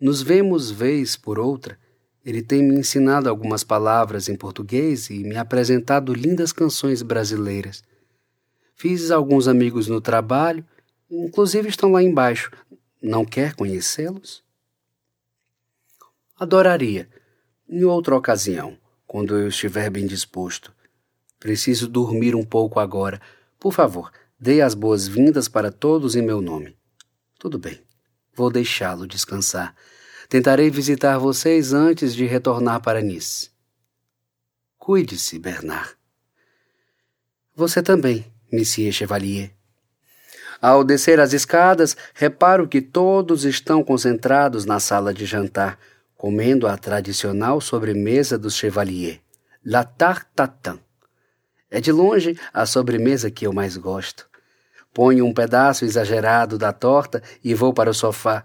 Nos 0.00 0.22
vemos 0.22 0.70
vez 0.70 1.16
por 1.16 1.40
outra. 1.40 1.76
Ele 2.24 2.42
tem 2.42 2.62
me 2.62 2.74
ensinado 2.74 3.28
algumas 3.28 3.62
palavras 3.62 4.28
em 4.28 4.36
português 4.36 5.10
e 5.10 5.22
me 5.22 5.36
apresentado 5.36 6.14
lindas 6.14 6.52
canções 6.52 7.02
brasileiras. 7.02 7.84
Fiz 8.74 9.10
alguns 9.10 9.46
amigos 9.46 9.88
no 9.88 10.00
trabalho, 10.00 10.64
inclusive 11.10 11.68
estão 11.68 11.92
lá 11.92 12.02
embaixo. 12.02 12.50
Não 13.00 13.24
quer 13.24 13.54
conhecê-los? 13.54 14.42
Adoraria. 16.36 17.08
Em 17.68 17.84
outra 17.84 18.16
ocasião, 18.16 18.76
quando 19.06 19.36
eu 19.36 19.48
estiver 19.48 19.90
bem 19.90 20.06
disposto. 20.06 20.72
Preciso 21.38 21.86
dormir 21.86 22.34
um 22.34 22.44
pouco 22.44 22.80
agora. 22.80 23.20
Por 23.60 23.72
favor, 23.72 24.10
dê 24.40 24.62
as 24.62 24.74
boas-vindas 24.74 25.46
para 25.46 25.70
todos 25.70 26.16
em 26.16 26.22
meu 26.22 26.40
nome. 26.40 26.76
Tudo 27.38 27.58
bem. 27.58 27.80
Vou 28.34 28.50
deixá-lo 28.50 29.06
descansar. 29.06 29.74
Tentarei 30.28 30.70
visitar 30.70 31.18
vocês 31.18 31.72
antes 31.72 32.14
de 32.14 32.24
retornar 32.24 32.80
para 32.80 33.00
Nice. 33.00 33.50
Cuide-se, 34.78 35.38
Bernard. 35.38 35.96
Você 37.54 37.82
também, 37.82 38.24
Monsieur 38.52 38.92
Chevalier. 38.92 39.52
Ao 40.60 40.82
descer 40.82 41.20
as 41.20 41.32
escadas, 41.32 41.96
reparo 42.14 42.66
que 42.66 42.80
todos 42.80 43.44
estão 43.44 43.82
concentrados 43.84 44.64
na 44.64 44.80
sala 44.80 45.12
de 45.12 45.26
jantar 45.26 45.78
comendo 46.24 46.66
a 46.66 46.74
tradicional 46.78 47.60
sobremesa 47.60 48.38
dos 48.38 48.54
Chevalier, 48.54 49.20
la 49.62 49.84
tarte 49.84 50.30
tatin. 50.34 50.80
É 51.70 51.82
de 51.82 51.92
longe 51.92 52.38
a 52.50 52.64
sobremesa 52.64 53.30
que 53.30 53.46
eu 53.46 53.52
mais 53.52 53.76
gosto. 53.76 54.26
Ponho 54.94 55.26
um 55.26 55.34
pedaço 55.34 55.84
exagerado 55.84 56.56
da 56.56 56.72
torta 56.72 57.22
e 57.44 57.52
vou 57.52 57.74
para 57.74 57.90
o 57.90 57.94
sofá. 57.94 58.42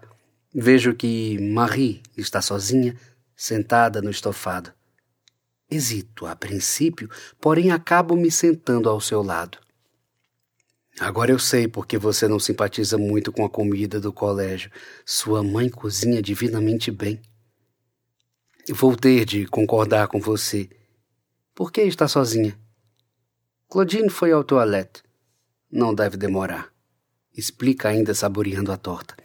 Vejo 0.52 0.94
que 0.94 1.38
Marie 1.38 2.02
está 2.16 2.42
sozinha, 2.42 2.96
sentada 3.36 4.02
no 4.02 4.10
estofado. 4.10 4.72
Hesito 5.70 6.26
a 6.26 6.34
princípio, 6.34 7.08
porém 7.40 7.70
acabo 7.70 8.16
me 8.16 8.32
sentando 8.32 8.88
ao 8.88 9.00
seu 9.00 9.22
lado. 9.22 9.58
Agora 10.98 11.30
eu 11.30 11.38
sei 11.38 11.68
porque 11.68 11.96
você 11.96 12.26
não 12.26 12.40
simpatiza 12.40 12.98
muito 12.98 13.30
com 13.30 13.44
a 13.44 13.48
comida 13.48 14.00
do 14.00 14.12
colégio. 14.12 14.72
Sua 15.06 15.42
mãe 15.42 15.68
cozinha 15.68 16.20
divinamente 16.20 16.90
bem. 16.90 17.22
Vou 18.68 18.96
ter 18.96 19.24
de 19.24 19.46
concordar 19.46 20.08
com 20.08 20.20
você. 20.20 20.68
Por 21.54 21.70
que 21.70 21.82
está 21.82 22.08
sozinha? 22.08 22.58
Claudine 23.68 24.10
foi 24.10 24.32
ao 24.32 24.42
toilette. 24.42 25.02
Não 25.70 25.94
deve 25.94 26.16
demorar. 26.16 26.72
Explica 27.32 27.88
ainda 27.88 28.12
saboreando 28.12 28.72
a 28.72 28.76
torta. 28.76 29.16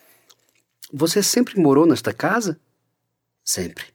Você 0.94 1.24
sempre 1.24 1.60
morou 1.60 1.86
nesta 1.86 2.14
casa? 2.14 2.60
Sempre. 3.44 3.86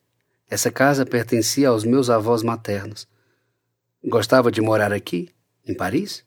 Essa 0.48 0.70
casa 0.70 1.06
pertencia 1.06 1.68
aos 1.68 1.84
meus 1.84 2.10
avós 2.10 2.42
maternos. 2.42 3.08
Gostava 4.04 4.50
de 4.50 4.60
morar 4.60 4.92
aqui, 4.92 5.32
em 5.64 5.74
Paris? 5.74 6.24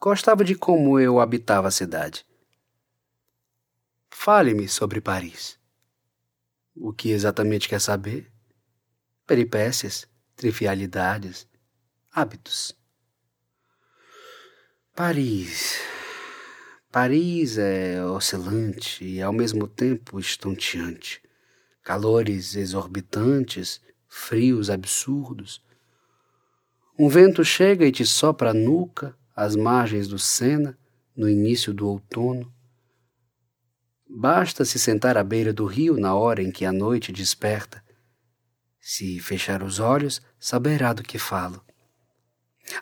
Gostava 0.00 0.44
de 0.44 0.54
como 0.54 0.98
eu 0.98 1.20
habitava 1.20 1.68
a 1.68 1.72
cidade. 1.72 2.24
Fale-me 4.10 4.68
sobre 4.68 5.00
Paris. 5.00 5.58
O 6.74 6.92
que 6.92 7.10
exatamente 7.10 7.68
quer 7.68 7.80
saber? 7.80 8.32
Peripécias, 9.26 10.08
trivialidades, 10.34 11.46
hábitos. 12.10 12.74
Paris. 14.94 15.80
Paris 16.92 17.56
é 17.56 18.04
oscilante 18.04 19.02
e 19.02 19.22
ao 19.22 19.32
mesmo 19.32 19.66
tempo 19.66 20.20
estonteante. 20.20 21.22
Calores 21.82 22.54
exorbitantes, 22.54 23.80
frios 24.06 24.68
absurdos. 24.68 25.64
Um 26.98 27.08
vento 27.08 27.42
chega 27.42 27.86
e 27.86 27.90
te 27.90 28.04
sopra 28.04 28.50
a 28.50 28.54
nuca, 28.54 29.16
às 29.34 29.56
margens 29.56 30.06
do 30.06 30.18
Sena, 30.18 30.78
no 31.16 31.30
início 31.30 31.72
do 31.72 31.88
outono. 31.88 32.52
Basta 34.06 34.62
se 34.62 34.78
sentar 34.78 35.16
à 35.16 35.24
beira 35.24 35.50
do 35.50 35.64
rio 35.64 35.96
na 35.96 36.14
hora 36.14 36.42
em 36.42 36.52
que 36.52 36.66
a 36.66 36.72
noite 36.72 37.10
desperta. 37.10 37.82
Se 38.78 39.18
fechar 39.18 39.62
os 39.62 39.78
olhos, 39.78 40.20
saberá 40.38 40.92
do 40.92 41.02
que 41.02 41.18
falo. 41.18 41.64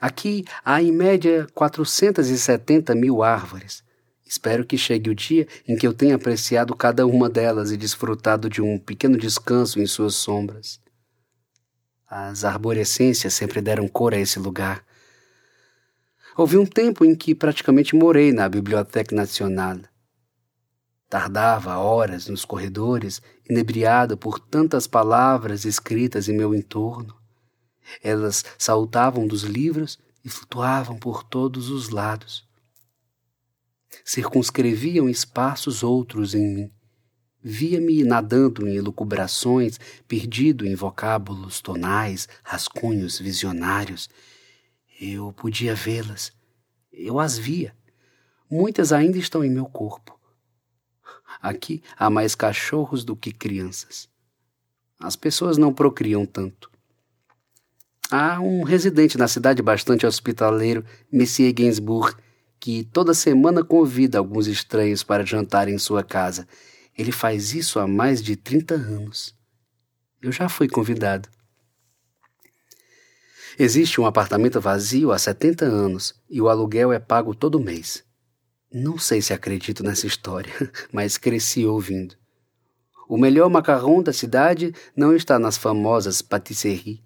Aqui 0.00 0.44
há 0.64 0.82
em 0.82 0.90
média 0.90 1.46
470 1.54 2.92
mil 2.96 3.22
árvores. 3.22 3.88
Espero 4.30 4.64
que 4.64 4.78
chegue 4.78 5.10
o 5.10 5.14
dia 5.14 5.48
em 5.66 5.76
que 5.76 5.84
eu 5.84 5.92
tenha 5.92 6.14
apreciado 6.14 6.72
cada 6.76 7.04
uma 7.04 7.28
delas 7.28 7.72
e 7.72 7.76
desfrutado 7.76 8.48
de 8.48 8.62
um 8.62 8.78
pequeno 8.78 9.18
descanso 9.18 9.80
em 9.80 9.86
suas 9.88 10.14
sombras. 10.14 10.80
As 12.08 12.44
arborescências 12.44 13.34
sempre 13.34 13.60
deram 13.60 13.88
cor 13.88 14.14
a 14.14 14.18
esse 14.18 14.38
lugar. 14.38 14.84
Houve 16.36 16.56
um 16.56 16.64
tempo 16.64 17.04
em 17.04 17.12
que 17.16 17.34
praticamente 17.34 17.96
morei 17.96 18.32
na 18.32 18.48
Biblioteca 18.48 19.16
Nacional. 19.16 19.78
Tardava 21.08 21.78
horas 21.78 22.28
nos 22.28 22.44
corredores, 22.44 23.20
inebriado 23.50 24.16
por 24.16 24.38
tantas 24.38 24.86
palavras 24.86 25.64
escritas 25.64 26.28
em 26.28 26.36
meu 26.36 26.54
entorno. 26.54 27.16
Elas 28.00 28.44
saltavam 28.56 29.26
dos 29.26 29.42
livros 29.42 29.98
e 30.24 30.28
flutuavam 30.28 30.96
por 30.96 31.24
todos 31.24 31.68
os 31.68 31.88
lados. 31.88 32.48
Circunscreviam 34.10 35.08
espaços 35.08 35.84
outros 35.84 36.34
em 36.34 36.52
mim. 36.52 36.70
Via-me 37.40 38.02
nadando 38.02 38.66
em 38.66 38.74
elucubrações, 38.74 39.78
perdido 40.08 40.66
em 40.66 40.74
vocábulos 40.74 41.60
tonais, 41.60 42.26
rascunhos 42.42 43.20
visionários. 43.20 44.10
Eu 45.00 45.32
podia 45.32 45.76
vê-las. 45.76 46.32
Eu 46.92 47.20
as 47.20 47.38
via. 47.38 47.72
Muitas 48.50 48.92
ainda 48.92 49.16
estão 49.16 49.44
em 49.44 49.50
meu 49.50 49.66
corpo. 49.66 50.18
Aqui 51.40 51.80
há 51.96 52.10
mais 52.10 52.34
cachorros 52.34 53.04
do 53.04 53.14
que 53.14 53.30
crianças. 53.30 54.08
As 54.98 55.14
pessoas 55.14 55.56
não 55.56 55.72
procriam 55.72 56.26
tanto. 56.26 56.68
Há 58.10 58.40
um 58.40 58.64
residente 58.64 59.16
na 59.16 59.28
cidade 59.28 59.62
bastante 59.62 60.04
hospitaleiro, 60.04 60.84
Monsieur 61.12 61.52
Gainsbourg, 61.52 62.16
que 62.60 62.84
toda 62.84 63.14
semana 63.14 63.64
convida 63.64 64.18
alguns 64.18 64.46
estranhos 64.46 65.02
para 65.02 65.24
jantar 65.24 65.66
em 65.66 65.78
sua 65.78 66.04
casa. 66.04 66.46
Ele 66.96 67.10
faz 67.10 67.54
isso 67.54 67.80
há 67.80 67.88
mais 67.88 68.22
de 68.22 68.36
30 68.36 68.74
anos. 68.74 69.34
Eu 70.20 70.30
já 70.30 70.46
fui 70.46 70.68
convidado. 70.68 71.26
Existe 73.58 74.00
um 74.00 74.06
apartamento 74.06 74.60
vazio 74.60 75.10
há 75.10 75.18
70 75.18 75.64
anos 75.64 76.14
e 76.28 76.40
o 76.40 76.48
aluguel 76.48 76.92
é 76.92 76.98
pago 76.98 77.34
todo 77.34 77.58
mês. 77.58 78.04
Não 78.72 78.98
sei 78.98 79.22
se 79.22 79.32
acredito 79.32 79.82
nessa 79.82 80.06
história, 80.06 80.52
mas 80.92 81.16
cresci 81.16 81.64
ouvindo. 81.64 82.14
O 83.08 83.16
melhor 83.16 83.48
macarrão 83.48 84.02
da 84.02 84.12
cidade 84.12 84.72
não 84.94 85.16
está 85.16 85.38
nas 85.38 85.56
famosas 85.56 86.22
patisseries. 86.22 87.00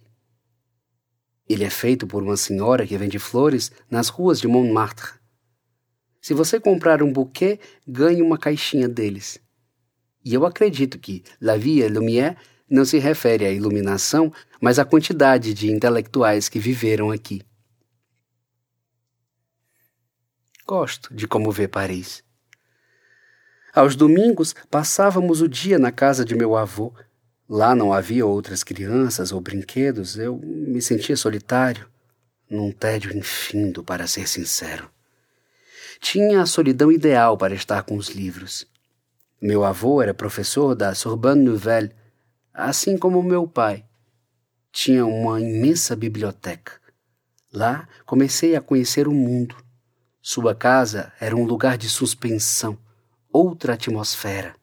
Ele 1.49 1.65
é 1.65 1.71
feito 1.71 2.07
por 2.07 2.23
uma 2.23 2.37
senhora 2.37 2.87
que 2.87 2.99
vende 2.99 3.19
flores 3.19 3.71
nas 3.91 4.09
ruas 4.09 4.41
de 4.41 4.49
Montmartre. 4.49 5.24
Se 6.25 6.33
você 6.33 6.59
comprar 6.59 7.03
um 7.03 7.13
buquê, 7.13 7.61
ganhe 7.87 8.23
uma 8.23 8.39
caixinha 8.39 8.89
deles. 8.89 9.39
E 10.25 10.33
eu 10.33 10.47
acredito 10.47 10.99
que 10.99 11.23
La 11.39 11.59
Vie 11.59 11.87
Lumière 11.87 12.39
não 12.67 12.83
se 12.87 12.97
refere 12.99 13.45
à 13.45 13.51
iluminação, 13.51 14.33
mas 14.59 14.79
à 14.79 14.87
quantidade 14.87 15.53
de 15.53 15.71
intelectuais 15.71 16.49
que 16.49 16.59
viveram 16.59 17.11
aqui. 17.11 17.43
Gosto 20.67 21.15
de 21.15 21.29
como 21.29 21.53
vê 21.53 21.69
Paris. 21.69 22.25
Aos 23.75 23.95
domingos 23.95 24.55
passávamos 24.71 25.43
o 25.43 25.49
dia 25.49 25.79
na 25.79 25.93
casa 25.93 26.25
de 26.25 26.35
meu 26.35 26.57
avô. 26.57 26.91
Lá 27.47 27.75
não 27.75 27.93
havia 27.93 28.25
outras 28.25 28.65
crianças 28.65 29.31
ou 29.31 29.43
brinquedos, 29.43 30.17
eu 30.17 30.39
me 30.39 30.81
sentia 30.81 31.19
solitário, 31.19 31.87
num 32.49 32.73
tédio 32.73 33.15
infindo, 33.15 33.85
para 33.85 34.07
ser 34.07 34.27
sincero. 34.27 34.94
Tinha 36.05 36.43
a 36.43 36.47
solidão 36.47 36.93
ideal 36.93 37.35
para 37.35 37.55
estar 37.55 37.83
com 37.83 37.97
os 37.97 38.11
livros. 38.11 38.67
Meu 39.41 39.65
avô 39.65 40.03
era 40.03 40.13
professor 40.13 40.75
da 40.75 40.95
Sorbonne 40.95 41.43
Nouvelle, 41.43 41.95
assim 42.53 42.99
como 42.99 43.23
meu 43.23 43.49
pai. 43.49 43.87
Tinha 44.71 45.07
uma 45.07 45.41
imensa 45.41 45.97
biblioteca. 45.97 46.73
Lá 47.51 47.89
comecei 48.05 48.55
a 48.55 48.61
conhecer 48.61 49.09
o 49.09 49.13
mundo. 49.13 49.57
Sua 50.21 50.55
casa 50.55 51.11
era 51.19 51.35
um 51.35 51.47
lugar 51.47 51.79
de 51.79 51.89
suspensão, 51.89 52.77
outra 53.33 53.73
atmosfera. 53.73 54.55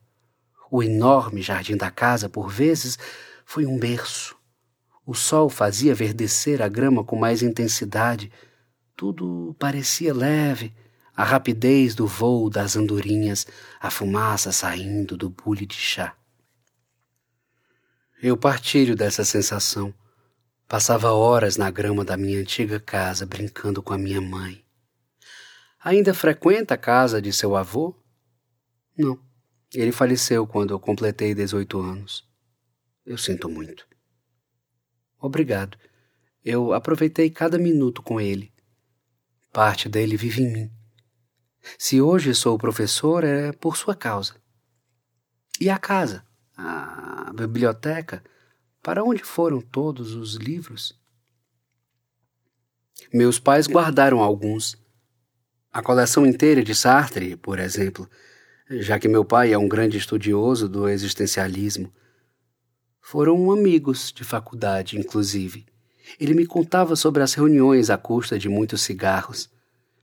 O 0.70 0.84
enorme 0.84 1.42
jardim 1.42 1.76
da 1.76 1.90
casa, 1.90 2.30
por 2.30 2.52
vezes, 2.52 3.00
foi 3.46 3.66
um 3.66 3.80
berço. 3.80 4.38
O 5.04 5.16
sol 5.16 5.50
fazia 5.50 5.96
verdecer 5.96 6.62
a 6.62 6.68
grama 6.68 7.04
com 7.04 7.16
mais 7.16 7.42
intensidade. 7.42 8.32
Tudo 8.96 9.56
parecia 9.58 10.14
leve, 10.14 10.72
a 11.22 11.24
rapidez 11.24 11.94
do 11.94 12.08
voo 12.08 12.50
das 12.50 12.76
andorinhas, 12.76 13.46
a 13.80 13.92
fumaça 13.92 14.52
saindo 14.52 15.16
do 15.16 15.30
bule 15.30 15.68
de 15.68 15.76
chá. 15.76 16.18
Eu 18.20 18.36
partilho 18.36 18.96
dessa 18.96 19.24
sensação. 19.24 19.94
Passava 20.68 21.12
horas 21.12 21.58
na 21.58 21.70
grama 21.70 22.04
da 22.04 22.18
minha 22.18 22.40
antiga 22.40 22.80
casa 22.80 23.24
brincando 23.24 23.84
com 23.84 23.94
a 23.94 24.00
minha 24.00 24.20
mãe. 24.20 24.66
Ainda 25.84 26.12
frequenta 26.12 26.74
a 26.74 26.78
casa 26.78 27.22
de 27.22 27.32
seu 27.32 27.56
avô? 27.56 27.96
Não. 28.98 29.20
Ele 29.76 29.92
faleceu 29.92 30.48
quando 30.48 30.74
eu 30.74 30.80
completei 30.80 31.36
18 31.36 31.80
anos. 31.80 32.28
Eu 33.06 33.20
sinto 33.20 33.48
muito. 33.48 33.88
Obrigado. 35.20 35.78
Eu 36.44 36.74
aproveitei 36.74 37.30
cada 37.30 37.60
minuto 37.60 38.02
com 38.02 38.20
ele. 38.20 38.52
Parte 39.54 39.88
dele 39.88 40.18
vive 40.18 40.42
em 40.42 40.52
mim. 40.52 40.81
Se 41.78 42.02
hoje 42.02 42.34
sou 42.34 42.58
professor, 42.58 43.24
é 43.24 43.52
por 43.52 43.78
sua 43.78 43.96
causa. 43.96 44.36
E 45.60 45.70
a 45.70 45.78
casa? 45.78 46.24
A 46.58 47.32
biblioteca? 47.34 48.24
Para 48.82 49.04
onde 49.04 49.24
foram 49.24 49.62
todos 49.62 50.14
os 50.14 50.36
livros? 50.36 51.00
Meus 53.14 53.40
pais 53.40 53.68
guardaram 53.68 54.20
alguns 54.20 54.82
a 55.74 55.82
coleção 55.82 56.26
inteira 56.26 56.62
de 56.62 56.76
Sartre, 56.76 57.38
por 57.38 57.58
exemplo, 57.58 58.10
já 58.70 59.00
que 59.00 59.08
meu 59.08 59.24
pai 59.24 59.54
é 59.54 59.58
um 59.58 59.70
grande 59.70 59.98
estudioso 59.98 60.68
do 60.68 60.90
existencialismo. 60.90 61.94
Foram 63.00 63.50
amigos 63.52 64.12
de 64.12 64.26
faculdade, 64.26 65.00
inclusive. 65.00 65.66
Ele 66.20 66.34
me 66.34 66.46
contava 66.46 66.96
sobre 66.98 67.24
as 67.24 67.34
reuniões 67.34 67.90
à 67.90 67.98
custa 67.98 68.38
de 68.38 68.50
muitos 68.50 68.82
cigarros, 68.82 69.50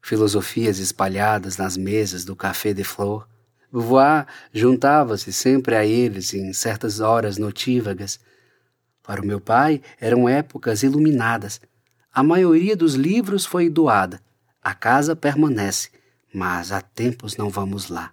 filosofias 0.00 0.78
espalhadas 0.78 1.56
nas 1.56 1.76
mesas 1.76 2.24
do 2.24 2.34
Café 2.34 2.72
de 2.72 2.84
Flor. 2.84 3.28
Beauvoir 3.70 4.26
juntava-se 4.52 5.32
sempre 5.32 5.74
a 5.74 5.84
eles 5.84 6.32
em 6.32 6.52
certas 6.52 7.00
horas 7.00 7.36
notívagas. 7.36 8.18
Para 9.02 9.22
o 9.22 9.26
meu 9.26 9.40
pai, 9.40 9.82
eram 10.00 10.28
épocas 10.28 10.82
iluminadas. 10.82 11.60
A 12.12 12.22
maioria 12.22 12.76
dos 12.76 12.94
livros 12.94 13.44
foi 13.44 13.68
doada, 13.68 14.20
a 14.62 14.74
casa 14.74 15.14
permanece, 15.14 15.90
mas 16.32 16.72
há 16.72 16.80
tempos 16.80 17.36
não 17.36 17.50
vamos 17.50 17.88
lá. 17.88 18.12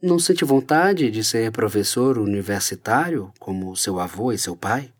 Não 0.00 0.18
sente 0.18 0.44
vontade 0.44 1.10
de 1.10 1.22
ser 1.22 1.52
professor 1.52 2.18
universitário 2.18 3.32
como 3.38 3.76
seu 3.76 4.00
avô 4.00 4.32
e 4.32 4.38
seu 4.38 4.56
pai? 4.56 4.92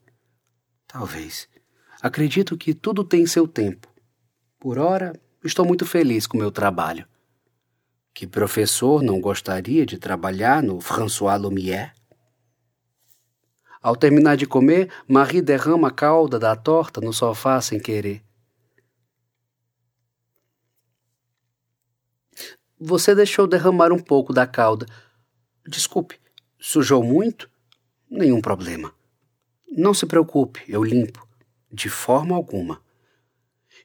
Talvez. 0.87 1.49
Acredito 2.01 2.57
que 2.57 2.73
tudo 2.73 3.03
tem 3.03 3.27
seu 3.27 3.49
tempo. 3.49 3.92
Por 4.63 4.79
ora, 4.79 5.13
estou 5.43 5.67
muito 5.67 5.85
feliz 5.85 6.25
com 6.25 6.39
meu 6.39 6.53
trabalho. 6.53 7.05
Que 8.15 8.29
professor 8.29 9.03
não 9.03 9.21
gostaria 9.21 9.85
de 9.85 9.99
trabalhar 9.99 10.63
no 10.63 10.81
François 10.81 11.37
Lumière? 11.37 11.91
Ao 13.83 13.97
terminar 13.97 14.37
de 14.37 14.47
comer, 14.47 14.89
Marie 15.09 15.43
derrama 15.43 15.89
a 15.89 15.91
calda 15.91 16.39
da 16.39 16.55
torta 16.55 17.01
no 17.01 17.13
sofá 17.13 17.61
sem 17.61 17.81
querer. 17.81 18.23
Você 22.79 23.17
deixou 23.17 23.49
derramar 23.49 23.91
um 23.91 23.99
pouco 23.99 24.33
da 24.33 24.47
calda. 24.47 24.87
Desculpe, 25.67 26.21
sujou 26.57 27.03
muito? 27.03 27.51
Nenhum 28.09 28.41
problema. 28.41 28.95
Não 29.77 29.93
se 29.93 30.07
preocupe, 30.07 30.63
eu 30.69 30.85
limpo. 30.85 31.27
De 31.69 31.91
forma 31.91 32.37
alguma. 32.37 32.81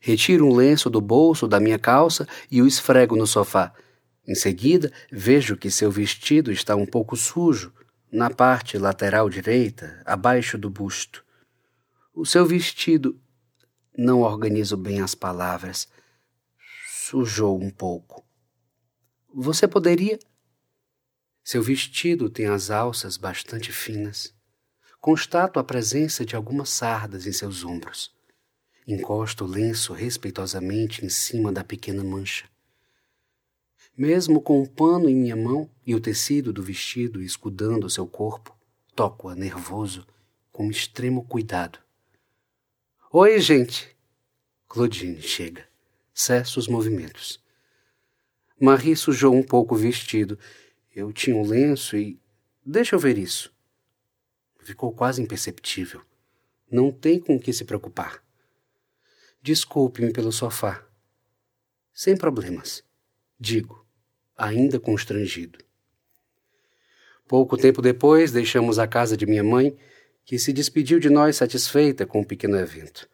Retiro 0.07 0.47
um 0.47 0.55
lenço 0.55 0.89
do 0.89 1.01
bolso 1.01 1.49
da 1.49 1.59
minha 1.59 1.77
calça 1.77 2.25
e 2.49 2.61
o 2.61 2.65
esfrego 2.65 3.13
no 3.17 3.27
sofá. 3.27 3.73
Em 4.25 4.35
seguida, 4.35 4.89
vejo 5.11 5.57
que 5.57 5.69
seu 5.69 5.91
vestido 5.91 6.49
está 6.49 6.77
um 6.77 6.85
pouco 6.85 7.17
sujo. 7.17 7.73
na 8.09 8.29
parte 8.29 8.77
lateral 8.77 9.29
direita, 9.29 10.01
abaixo 10.05 10.57
do 10.57 10.69
busto. 10.69 11.25
O 12.13 12.25
seu 12.25 12.45
vestido. 12.45 13.19
Não 13.97 14.21
organizo 14.21 14.77
bem 14.77 15.01
as 15.01 15.13
palavras. 15.13 15.89
Sujou 16.87 17.61
um 17.61 17.69
pouco. 17.69 18.25
Você 19.35 19.67
poderia. 19.67 20.17
Seu 21.43 21.61
vestido 21.61 22.29
tem 22.29 22.45
as 22.45 22.71
alças 22.71 23.17
bastante 23.17 23.73
finas. 23.73 24.33
Constato 25.01 25.59
a 25.59 25.65
presença 25.65 26.25
de 26.25 26.33
algumas 26.33 26.69
sardas 26.69 27.27
em 27.27 27.33
seus 27.33 27.65
ombros. 27.65 28.16
Encosto 28.87 29.43
o 29.43 29.47
lenço 29.47 29.91
respeitosamente 29.91 31.03
em 31.05 31.09
cima 31.09 31.51
da 31.51 31.61
pequena 31.61 32.05
mancha. 32.05 32.49
Mesmo 33.97 34.39
com 34.39 34.61
o 34.61 34.69
pano 34.69 35.09
em 35.09 35.15
minha 35.15 35.35
mão 35.35 35.69
e 35.85 35.93
o 35.93 35.99
tecido 35.99 36.53
do 36.53 36.63
vestido 36.63 37.21
escudando 37.21 37.89
seu 37.89 38.07
corpo, 38.07 38.57
toco-a 38.95 39.35
nervoso, 39.35 40.07
com 40.53 40.71
extremo 40.71 41.25
cuidado. 41.25 41.79
Oi, 43.11 43.37
gente! 43.41 43.93
Claudine 44.69 45.21
chega. 45.21 45.67
Cessa 46.13 46.57
os 46.57 46.69
movimentos. 46.69 47.43
Marie 48.57 48.95
sujou 48.95 49.35
um 49.35 49.43
pouco 49.43 49.75
o 49.75 49.77
vestido. 49.77 50.39
Eu 50.95 51.11
tinha 51.11 51.35
um 51.35 51.45
lenço 51.45 51.97
e. 51.97 52.19
Deixa 52.65 52.95
eu 52.95 52.99
ver 52.99 53.17
isso. 53.17 53.53
Ficou 54.61 54.93
quase 54.93 55.21
imperceptível. 55.21 56.01
Não 56.71 56.89
tem 56.89 57.19
com 57.19 57.35
o 57.35 57.39
que 57.39 57.51
se 57.51 57.65
preocupar. 57.65 58.25
Desculpe-me 59.41 60.11
pelo 60.11 60.31
sofá. 60.31 60.85
Sem 61.93 62.15
problemas. 62.15 62.83
Digo, 63.39 63.85
ainda 64.35 64.79
constrangido. 64.79 65.59
Pouco 67.27 67.57
tempo 67.57 67.81
depois, 67.81 68.31
deixamos 68.31 68.79
a 68.79 68.87
casa 68.87 69.17
de 69.17 69.25
minha 69.25 69.43
mãe, 69.43 69.77
que 70.23 70.39
se 70.39 70.53
despediu 70.53 70.99
de 70.99 71.09
nós 71.09 71.37
satisfeita 71.37 72.05
com 72.05 72.21
o 72.21 72.25
pequeno 72.25 72.57
evento. 72.57 73.09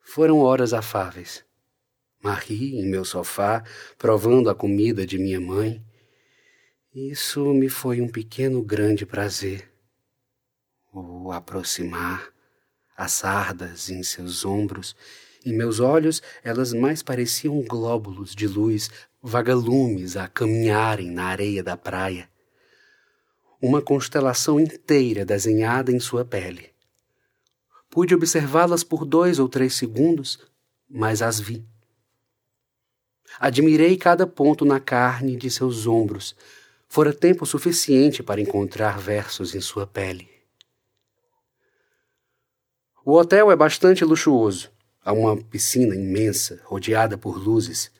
Foram 0.00 0.38
horas 0.38 0.72
afáveis. 0.72 1.44
Marie 2.22 2.78
em 2.78 2.88
meu 2.88 3.04
sofá, 3.04 3.62
provando 3.98 4.48
a 4.48 4.54
comida 4.54 5.06
de 5.06 5.18
minha 5.18 5.40
mãe. 5.40 5.84
Isso 6.94 7.52
me 7.52 7.68
foi 7.68 8.00
um 8.00 8.08
pequeno 8.08 8.62
grande 8.62 9.04
prazer. 9.04 9.70
O 10.92 11.30
aproximar, 11.30 12.32
as 12.96 13.12
sardas 13.12 13.90
em 13.90 14.02
seus 14.02 14.44
ombros, 14.44 14.96
em 15.46 15.56
meus 15.56 15.78
olhos 15.78 16.20
elas 16.42 16.72
mais 16.72 17.02
pareciam 17.02 17.62
glóbulos 17.62 18.34
de 18.34 18.48
luz 18.48 18.90
vagalumes 19.22 20.16
a 20.16 20.26
caminharem 20.28 21.10
na 21.10 21.24
areia 21.24 21.62
da 21.62 21.76
praia. 21.76 22.28
Uma 23.62 23.80
constelação 23.80 24.60
inteira 24.60 25.24
desenhada 25.24 25.90
em 25.90 25.98
sua 25.98 26.24
pele. 26.24 26.70
Pude 27.88 28.14
observá-las 28.14 28.84
por 28.84 29.04
dois 29.04 29.38
ou 29.38 29.48
três 29.48 29.74
segundos, 29.74 30.38
mas 30.88 31.22
as 31.22 31.40
vi. 31.40 31.64
Admirei 33.38 33.96
cada 33.96 34.26
ponto 34.26 34.64
na 34.64 34.80
carne 34.80 35.36
de 35.36 35.50
seus 35.50 35.86
ombros. 35.86 36.34
Fora 36.88 37.12
tempo 37.12 37.44
suficiente 37.44 38.22
para 38.22 38.40
encontrar 38.40 38.98
versos 38.98 39.54
em 39.54 39.60
sua 39.60 39.86
pele. 39.86 40.28
O 43.04 43.12
hotel 43.12 43.50
é 43.50 43.56
bastante 43.56 44.04
luxuoso. 44.04 44.75
Há 45.06 45.12
uma 45.12 45.36
piscina 45.36 45.94
imensa, 45.94 46.60
rodeada 46.64 47.16
por 47.16 47.38
luzes, 47.38 47.92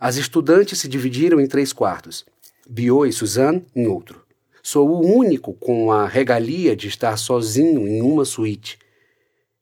as 0.00 0.16
estudantes 0.16 0.78
se 0.78 0.88
dividiram 0.88 1.38
em 1.38 1.46
três 1.46 1.74
quartos. 1.74 2.24
Bio 2.66 3.04
e 3.04 3.12
Suzanne 3.12 3.66
em 3.76 3.86
outro. 3.86 4.24
Sou 4.62 4.88
o 4.88 5.14
único 5.14 5.52
com 5.52 5.92
a 5.92 6.08
regalia 6.08 6.74
de 6.74 6.88
estar 6.88 7.18
sozinho 7.18 7.86
em 7.86 8.00
uma 8.00 8.24
suíte. 8.24 8.78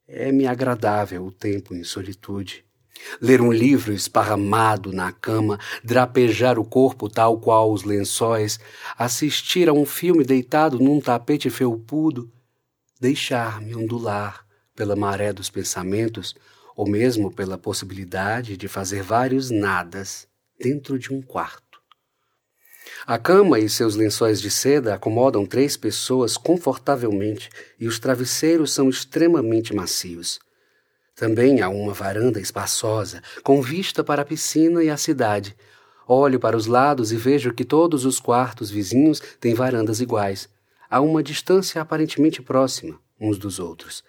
É-me 0.07 0.47
agradável 0.47 1.27
o 1.27 1.33
tempo 1.33 1.75
em 1.75 1.83
solitude. 1.83 2.65
Ler 3.21 3.41
um 3.41 3.51
livro 3.51 3.93
esparramado 3.93 4.93
na 4.93 5.11
cama, 5.11 5.59
drapejar 5.83 6.57
o 6.57 6.65
corpo 6.65 7.09
tal 7.09 7.41
qual 7.41 7.73
os 7.73 7.83
lençóis, 7.83 8.61
assistir 8.97 9.69
a 9.69 9.73
um 9.73 9.85
filme 9.85 10.23
deitado 10.23 10.79
num 10.79 11.01
tapete 11.01 11.51
felpudo, 11.51 12.31
deixar-me 13.01 13.75
ondular 13.75 14.47
pela 14.77 14.95
maré 14.95 15.33
dos 15.33 15.51
pensamentos, 15.51 16.37
ou 16.77 16.89
mesmo 16.89 17.33
pela 17.33 17.59
possibilidade 17.59 18.57
de 18.57 18.69
fazer 18.69 19.03
vários 19.03 19.51
nadas 19.51 20.27
dentro 20.59 20.99
de 20.99 21.13
um 21.13 21.21
quarto. 21.21 21.81
A 23.07 23.19
cama 23.19 23.59
e 23.59 23.69
seus 23.69 23.97
lençóis 23.97 24.41
de 24.41 24.51
seda 24.51 24.95
acomodam 24.95 25.45
três 25.45 25.77
pessoas 25.77 26.37
confortavelmente 26.37 27.51
e 27.79 27.87
os 27.87 27.99
travesseiros 27.99 28.73
são 28.73 28.89
extremamente 28.89 29.75
macios. 29.75 30.39
Também 31.15 31.61
há 31.61 31.69
uma 31.69 31.93
varanda 31.93 32.41
espaçosa, 32.41 33.23
com 33.43 33.61
vista 33.61 34.03
para 34.03 34.23
a 34.23 34.25
piscina 34.25 34.83
e 34.83 34.91
a 34.91 34.97
cidade. 34.97 35.57
Olho 36.07 36.39
para 36.41 36.57
os 36.57 36.67
lados 36.67 37.13
e 37.13 37.17
vejo 37.17 37.53
que 37.53 37.65
todos 37.65 38.05
os 38.05 38.19
quartos 38.19 38.71
vizinhos 38.71 39.21
têm 39.41 39.55
varandas 39.55 40.01
iguais, 40.01 40.49
a 40.89 41.01
uma 41.01 41.23
distância 41.23 41.81
aparentemente 41.81 42.43
próxima 42.43 43.01
uns 43.21 43.39
dos 43.39 43.59
outros. 43.59 44.03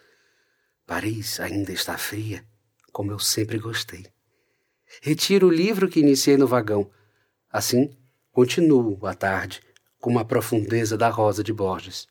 Paris 0.88 1.39
ainda 1.39 1.71
está 1.71 1.97
fria, 1.97 2.43
como 2.93 3.12
eu 3.12 3.19
sempre 3.19 3.58
gostei. 3.58 4.06
Retiro 5.01 5.47
o 5.47 5.51
livro 5.51 5.89
que 5.89 5.99
iniciei 5.99 6.38
no 6.38 6.47
vagão. 6.47 6.89
Assim, 7.51 7.97
continuo 8.32 9.06
à 9.06 9.15
tarde, 9.15 9.62
com 9.99 10.12
uma 10.12 10.23
profundeza 10.23 10.95
da 10.95 11.10
rosa 11.10 11.43
de 11.43 11.51
Borges. 11.51 12.08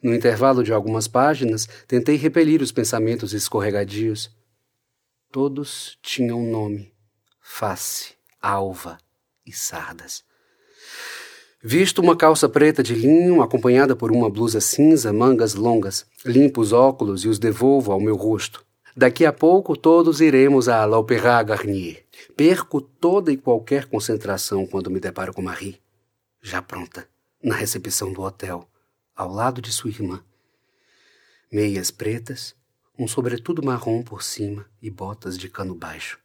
No 0.00 0.14
intervalo 0.14 0.62
de 0.62 0.72
algumas 0.72 1.08
páginas, 1.08 1.68
tentei 1.88 2.16
repelir 2.16 2.62
os 2.62 2.70
pensamentos 2.70 3.34
escorregadios. 3.34 4.30
Todos 5.32 5.98
tinham 6.00 6.42
nome: 6.42 6.92
face, 7.40 8.14
alva 8.40 8.98
e 9.44 9.52
sardas. 9.52 10.24
Visto 11.62 12.02
uma 12.02 12.16
calça 12.16 12.48
preta 12.48 12.82
de 12.82 12.94
linho, 12.94 13.42
acompanhada 13.42 13.96
por 13.96 14.12
uma 14.12 14.28
blusa 14.28 14.60
cinza, 14.60 15.12
mangas 15.12 15.54
longas, 15.54 16.06
limpo 16.24 16.60
os 16.60 16.72
óculos 16.72 17.24
e 17.24 17.28
os 17.28 17.38
devolvo 17.38 17.90
ao 17.90 18.00
meu 18.00 18.16
rosto. 18.16 18.64
Daqui 18.96 19.26
a 19.26 19.32
pouco 19.32 19.76
todos 19.76 20.20
iremos 20.20 20.68
à 20.68 20.84
l'Opéra 20.84 21.42
Garnier. 21.42 22.06
Perco 22.36 22.80
toda 22.80 23.32
e 23.32 23.36
qualquer 23.36 23.86
concentração 23.86 24.64
quando 24.68 24.88
me 24.88 25.00
deparo 25.00 25.34
com 25.34 25.42
Marie, 25.42 25.82
já 26.40 26.62
pronta, 26.62 27.08
na 27.42 27.56
recepção 27.56 28.12
do 28.12 28.22
hotel, 28.22 28.68
ao 29.16 29.32
lado 29.32 29.60
de 29.60 29.72
sua 29.72 29.90
irmã. 29.90 30.24
Meias 31.50 31.90
pretas, 31.90 32.54
um 32.96 33.08
sobretudo 33.08 33.64
marrom 33.64 34.00
por 34.00 34.22
cima 34.22 34.64
e 34.80 34.90
botas 34.90 35.36
de 35.36 35.48
cano 35.48 35.74
baixo. 35.74 36.20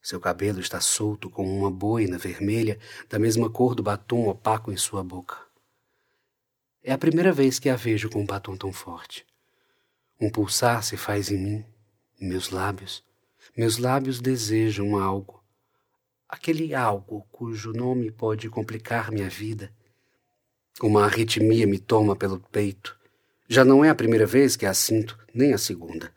Seu 0.00 0.18
cabelo 0.18 0.60
está 0.60 0.80
solto 0.80 1.28
com 1.28 1.46
uma 1.46 1.70
boina 1.70 2.16
vermelha 2.16 2.78
da 3.10 3.18
mesma 3.18 3.50
cor 3.50 3.74
do 3.74 3.82
batom 3.82 4.26
opaco 4.28 4.72
em 4.72 4.76
sua 4.78 5.04
boca. 5.04 5.36
É 6.82 6.94
a 6.94 6.98
primeira 6.98 7.32
vez 7.32 7.58
que 7.58 7.68
a 7.68 7.76
vejo 7.76 8.08
com 8.08 8.22
um 8.22 8.26
batom 8.26 8.56
tão 8.56 8.72
forte. 8.72 9.26
Um 10.18 10.30
pulsar 10.30 10.82
se 10.82 10.96
faz 10.96 11.30
em 11.30 11.38
mim 11.38 11.73
meus 12.20 12.50
lábios, 12.50 13.04
meus 13.56 13.78
lábios 13.78 14.20
desejam 14.20 14.96
algo. 14.96 15.42
Aquele 16.28 16.74
algo 16.74 17.26
cujo 17.30 17.72
nome 17.72 18.10
pode 18.10 18.48
complicar 18.48 19.12
minha 19.12 19.28
vida. 19.28 19.72
Uma 20.82 21.04
arritmia 21.04 21.66
me 21.66 21.78
toma 21.78 22.16
pelo 22.16 22.40
peito. 22.40 22.98
Já 23.48 23.64
não 23.64 23.84
é 23.84 23.90
a 23.90 23.94
primeira 23.94 24.26
vez 24.26 24.56
que 24.56 24.66
a 24.66 24.74
sinto, 24.74 25.18
nem 25.32 25.52
a 25.52 25.58
segunda. 25.58 26.12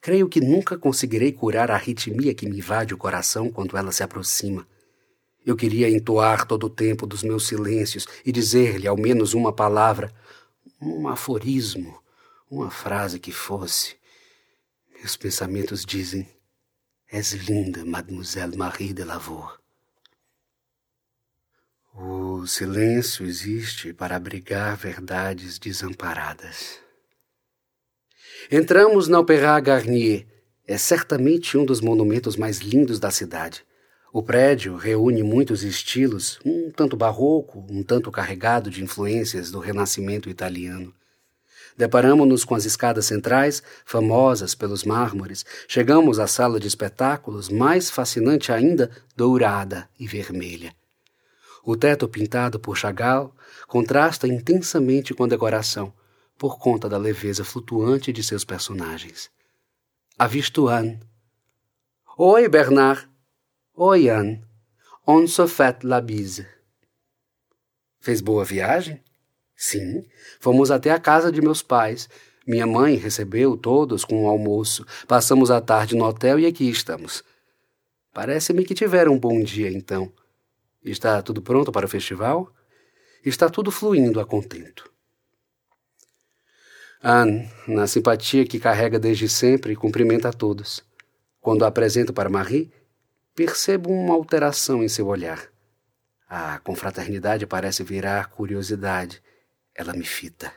Creio 0.00 0.28
que 0.28 0.40
nunca 0.40 0.78
conseguirei 0.78 1.32
curar 1.32 1.70
a 1.70 1.74
arritmia 1.74 2.32
que 2.32 2.48
me 2.48 2.58
invade 2.58 2.94
o 2.94 2.98
coração 2.98 3.50
quando 3.50 3.76
ela 3.76 3.92
se 3.92 4.02
aproxima. 4.02 4.66
Eu 5.44 5.56
queria 5.56 5.90
entoar 5.90 6.46
todo 6.46 6.64
o 6.64 6.70
tempo 6.70 7.06
dos 7.06 7.22
meus 7.22 7.46
silêncios 7.46 8.06
e 8.24 8.32
dizer-lhe 8.32 8.86
ao 8.86 8.96
menos 8.96 9.34
uma 9.34 9.52
palavra, 9.52 10.10
um 10.80 11.08
aforismo, 11.08 12.00
uma 12.50 12.70
frase 12.70 13.18
que 13.18 13.32
fosse. 13.32 13.99
Meus 15.00 15.16
pensamentos 15.16 15.86
dizem: 15.86 16.28
És 17.10 17.32
linda, 17.32 17.86
Mademoiselle 17.86 18.54
Marie 18.54 18.92
de 18.92 19.02
Lavour. 19.02 19.58
O 21.94 22.46
silêncio 22.46 23.24
existe 23.24 23.94
para 23.94 24.16
abrigar 24.16 24.76
verdades 24.76 25.58
desamparadas. 25.58 26.78
Entramos 28.50 29.08
na 29.08 29.18
Opéra 29.18 29.58
Garnier. 29.58 30.26
É 30.66 30.76
certamente 30.76 31.56
um 31.56 31.64
dos 31.64 31.80
monumentos 31.80 32.36
mais 32.36 32.58
lindos 32.58 33.00
da 33.00 33.10
cidade. 33.10 33.64
O 34.12 34.22
prédio 34.22 34.76
reúne 34.76 35.22
muitos 35.22 35.62
estilos, 35.62 36.38
um 36.44 36.70
tanto 36.70 36.94
barroco, 36.94 37.66
um 37.70 37.82
tanto 37.82 38.12
carregado 38.12 38.68
de 38.68 38.84
influências 38.84 39.50
do 39.50 39.60
renascimento 39.60 40.28
italiano. 40.28 40.94
Deparamos-nos 41.76 42.44
com 42.44 42.54
as 42.54 42.64
escadas 42.64 43.06
centrais, 43.06 43.62
famosas 43.84 44.54
pelos 44.54 44.84
mármores. 44.84 45.44
Chegamos 45.66 46.18
à 46.18 46.26
sala 46.26 46.60
de 46.60 46.68
espetáculos, 46.68 47.48
mais 47.48 47.90
fascinante 47.90 48.52
ainda, 48.52 48.90
dourada 49.16 49.88
e 49.98 50.06
vermelha. 50.06 50.74
O 51.62 51.76
teto 51.76 52.08
pintado 52.08 52.58
por 52.58 52.76
Chagall 52.76 53.34
contrasta 53.66 54.26
intensamente 54.26 55.14
com 55.14 55.24
a 55.24 55.28
decoração, 55.28 55.92
por 56.38 56.58
conta 56.58 56.88
da 56.88 56.96
leveza 56.96 57.44
flutuante 57.44 58.12
de 58.12 58.22
seus 58.22 58.44
personagens. 58.44 59.30
Avisto 60.18 60.68
Anne. 60.68 61.00
Oi, 62.16 62.48
Bernard. 62.48 63.08
Oi, 63.74 64.08
Anne. 64.08 64.42
On 65.06 65.26
se 65.26 65.46
fait 65.46 65.82
la 65.82 66.00
bise. 66.00 66.46
Fez 68.00 68.20
boa 68.20 68.44
viagem? 68.44 69.02
Sim, 69.62 70.06
fomos 70.40 70.70
até 70.70 70.90
a 70.90 70.98
casa 70.98 71.30
de 71.30 71.42
meus 71.42 71.60
pais. 71.60 72.08
Minha 72.46 72.66
mãe 72.66 72.94
recebeu 72.94 73.58
todos 73.58 74.06
com 74.06 74.22
o 74.22 74.24
um 74.24 74.26
almoço. 74.26 74.86
Passamos 75.06 75.50
a 75.50 75.60
tarde 75.60 75.94
no 75.94 76.06
hotel 76.06 76.40
e 76.40 76.46
aqui 76.46 76.70
estamos. 76.70 77.22
Parece-me 78.10 78.64
que 78.64 78.72
tiveram 78.72 79.12
um 79.12 79.18
bom 79.18 79.38
dia, 79.42 79.70
então. 79.70 80.10
Está 80.82 81.20
tudo 81.20 81.42
pronto 81.42 81.70
para 81.70 81.84
o 81.84 81.88
festival? 81.90 82.50
Está 83.22 83.50
tudo 83.50 83.70
fluindo 83.70 84.18
a 84.18 84.24
contento. 84.24 84.90
Anne, 87.02 87.46
na 87.68 87.86
simpatia 87.86 88.46
que 88.46 88.58
carrega 88.58 88.98
desde 88.98 89.28
sempre, 89.28 89.76
cumprimenta 89.76 90.30
a 90.30 90.32
todos. 90.32 90.82
Quando 91.38 91.66
a 91.66 91.68
apresento 91.68 92.14
para 92.14 92.30
Marie, 92.30 92.72
percebo 93.34 93.90
uma 93.90 94.14
alteração 94.14 94.82
em 94.82 94.88
seu 94.88 95.06
olhar. 95.06 95.50
A 96.26 96.58
confraternidade 96.60 97.46
parece 97.46 97.84
virar 97.84 98.30
curiosidade. 98.30 99.22
Ela 99.80 99.94
me 99.94 100.04
fita. 100.04 100.52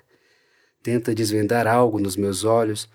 Tenta 0.83 1.15
desvendar 1.15 1.65
algo 1.65 1.97
nos 1.97 2.17
meus 2.17 2.43
olhos. 2.43 2.89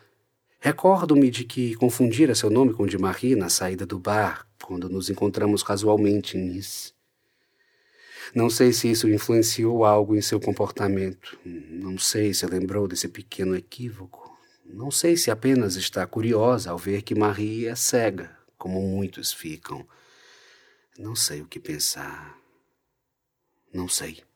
Recordo-me 0.61 1.31
de 1.31 1.43
que 1.43 1.75
confundira 1.77 2.35
seu 2.35 2.51
nome 2.51 2.75
com 2.75 2.83
o 2.83 2.87
de 2.87 2.99
Marie 2.99 3.35
na 3.35 3.49
saída 3.49 3.87
do 3.87 3.99
bar, 3.99 4.47
quando 4.63 4.91
nos 4.91 5.09
encontramos 5.09 5.63
casualmente 5.63 6.37
em 6.37 6.51
Nice. 6.51 6.93
Não 8.35 8.51
sei 8.51 8.75
se 8.75 8.91
isso 8.91 9.09
influenciou 9.09 9.87
algo 9.87 10.15
em 10.15 10.21
seu 10.21 10.39
comportamento. 10.39 11.39
Não 11.47 11.97
sei 11.97 12.35
se 12.35 12.45
lembrou 12.45 12.87
desse 12.87 13.09
pequeno 13.09 13.57
equívoco. 13.57 14.39
Não 14.67 14.91
sei 14.91 15.17
se 15.17 15.31
apenas 15.31 15.77
está 15.77 16.07
curiosa 16.07 16.73
ao 16.73 16.77
ver 16.77 17.01
que 17.01 17.15
Marie 17.15 17.69
é 17.69 17.75
cega, 17.75 18.37
como 18.59 18.83
muitos 18.83 19.33
ficam. 19.33 19.89
Não 20.99 21.17
sei 21.17 21.41
o 21.41 21.47
que 21.47 21.59
pensar. 21.59 22.39
Não 23.73 23.89
sei. 23.89 24.28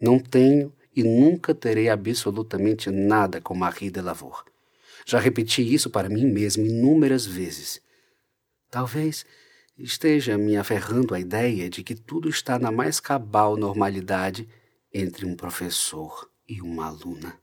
Não 0.00 0.18
tenho 0.18 0.72
e 0.94 1.02
nunca 1.02 1.54
terei 1.54 1.88
absolutamente 1.88 2.90
nada 2.90 3.40
com 3.40 3.54
Marie 3.54 3.90
de 3.90 4.00
Lavor. 4.00 4.44
Já 5.06 5.18
repeti 5.18 5.62
isso 5.62 5.90
para 5.90 6.08
mim 6.08 6.26
mesmo 6.26 6.64
inúmeras 6.64 7.26
vezes. 7.26 7.80
Talvez 8.70 9.26
esteja 9.76 10.36
me 10.36 10.56
aferrando 10.56 11.14
à 11.14 11.20
ideia 11.20 11.68
de 11.68 11.82
que 11.82 11.94
tudo 11.94 12.28
está 12.28 12.58
na 12.58 12.70
mais 12.70 13.00
cabal 13.00 13.56
normalidade 13.56 14.48
entre 14.92 15.26
um 15.26 15.34
professor 15.34 16.30
e 16.48 16.60
uma 16.60 16.86
aluna. 16.86 17.38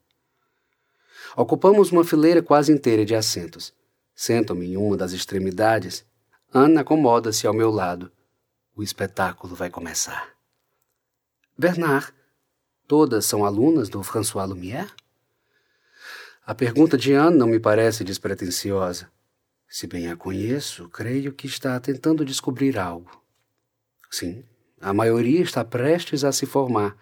Ocupamos 1.35 1.91
uma 1.91 2.03
fileira 2.03 2.41
quase 2.41 2.71
inteira 2.71 3.05
de 3.05 3.15
assentos. 3.15 3.73
Sento-me 4.15 4.67
em 4.67 4.77
uma 4.77 4.97
das 4.97 5.11
extremidades. 5.11 6.05
Ana 6.53 6.81
acomoda-se 6.81 7.45
ao 7.45 7.53
meu 7.53 7.69
lado. 7.69 8.11
O 8.75 8.83
espetáculo 8.83 9.55
vai 9.55 9.69
começar. 9.69 10.29
Bernard, 11.57 12.13
todas 12.87 13.25
são 13.25 13.45
alunas 13.45 13.89
do 13.89 14.01
François 14.01 14.47
Lumière? 14.47 14.91
A 16.45 16.55
pergunta 16.55 16.97
de 16.97 17.13
Anne 17.13 17.37
não 17.37 17.47
me 17.47 17.59
parece 17.59 18.03
despretensiosa. 18.03 19.11
Se 19.67 19.85
bem 19.85 20.09
a 20.09 20.15
conheço, 20.15 20.87
creio 20.89 21.33
que 21.33 21.45
está 21.45 21.77
tentando 21.79 22.23
descobrir 22.23 22.79
algo. 22.79 23.21
Sim, 24.09 24.45
a 24.79 24.93
maioria 24.93 25.41
está 25.41 25.65
prestes 25.65 26.23
a 26.23 26.31
se 26.31 26.45
formar. 26.45 26.95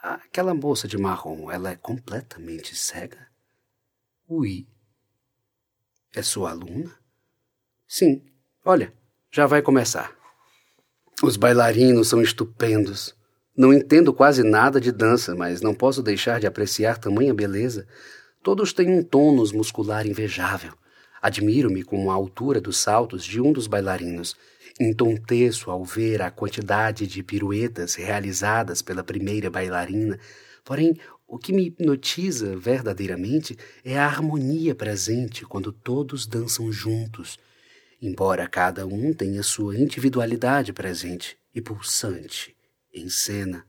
Aquela 0.00 0.54
moça 0.54 0.86
de 0.86 0.96
marrom, 0.96 1.50
ela 1.50 1.70
é 1.70 1.76
completamente 1.76 2.76
cega? 2.76 3.26
Ui. 4.28 4.68
É 6.14 6.22
sua 6.22 6.50
aluna? 6.50 6.96
Sim. 7.88 8.24
Olha, 8.64 8.94
já 9.32 9.46
vai 9.46 9.62
começar. 9.62 10.16
Os 11.22 11.36
bailarinos 11.36 12.08
são 12.08 12.22
estupendos. 12.22 13.16
Não 13.56 13.72
entendo 13.72 14.12
quase 14.12 14.42
nada 14.42 14.80
de 14.80 14.90
dança, 14.90 15.32
mas 15.32 15.60
não 15.60 15.72
posso 15.72 16.02
deixar 16.02 16.40
de 16.40 16.46
apreciar 16.46 16.98
tamanha 16.98 17.32
beleza. 17.32 17.86
Todos 18.42 18.72
têm 18.72 18.90
um 18.90 19.00
tônus 19.00 19.52
muscular 19.52 20.04
invejável. 20.08 20.72
Admiro-me 21.22 21.84
com 21.84 22.10
a 22.10 22.14
altura 22.14 22.60
dos 22.60 22.78
saltos 22.78 23.24
de 23.24 23.40
um 23.40 23.52
dos 23.52 23.68
bailarinos. 23.68 24.34
Entonteço 24.80 25.70
ao 25.70 25.84
ver 25.84 26.20
a 26.20 26.32
quantidade 26.32 27.06
de 27.06 27.22
piruetas 27.22 27.94
realizadas 27.94 28.82
pela 28.82 29.04
primeira 29.04 29.48
bailarina. 29.48 30.18
Porém, 30.64 30.98
o 31.24 31.38
que 31.38 31.52
me 31.52 31.66
hipnotiza 31.66 32.56
verdadeiramente 32.56 33.56
é 33.84 33.96
a 33.96 34.04
harmonia 34.04 34.74
presente 34.74 35.46
quando 35.46 35.70
todos 35.70 36.26
dançam 36.26 36.72
juntos, 36.72 37.38
embora 38.02 38.48
cada 38.48 38.84
um 38.84 39.12
tenha 39.12 39.44
sua 39.44 39.78
individualidade 39.78 40.72
presente 40.72 41.38
e 41.54 41.60
pulsante 41.60 42.54
em 42.94 43.08
cena. 43.08 43.66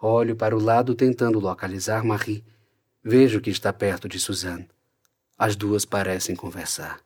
Olho 0.00 0.36
para 0.36 0.56
o 0.56 0.60
lado 0.60 0.94
tentando 0.94 1.38
localizar 1.38 2.04
Marie. 2.04 2.44
Vejo 3.02 3.40
que 3.40 3.50
está 3.50 3.72
perto 3.72 4.08
de 4.08 4.18
Suzanne. 4.18 4.68
As 5.36 5.56
duas 5.56 5.84
parecem 5.84 6.36
conversar. 6.36 7.00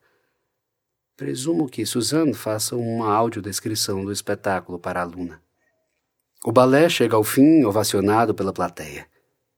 Presumo 1.17 1.69
que 1.69 1.85
Suzanne 1.85 2.35
faça 2.35 2.75
uma 2.75 3.13
audiodescrição 3.13 4.05
do 4.05 4.11
espetáculo 4.11 4.79
para 4.79 5.03
a 5.03 5.05
Luna. 5.05 5.43
O 6.45 6.51
balé 6.51 6.89
chega 6.89 7.15
ao 7.15 7.23
fim, 7.23 7.65
ovacionado 7.65 8.35
pela 8.35 8.53
plateia. 8.53 9.07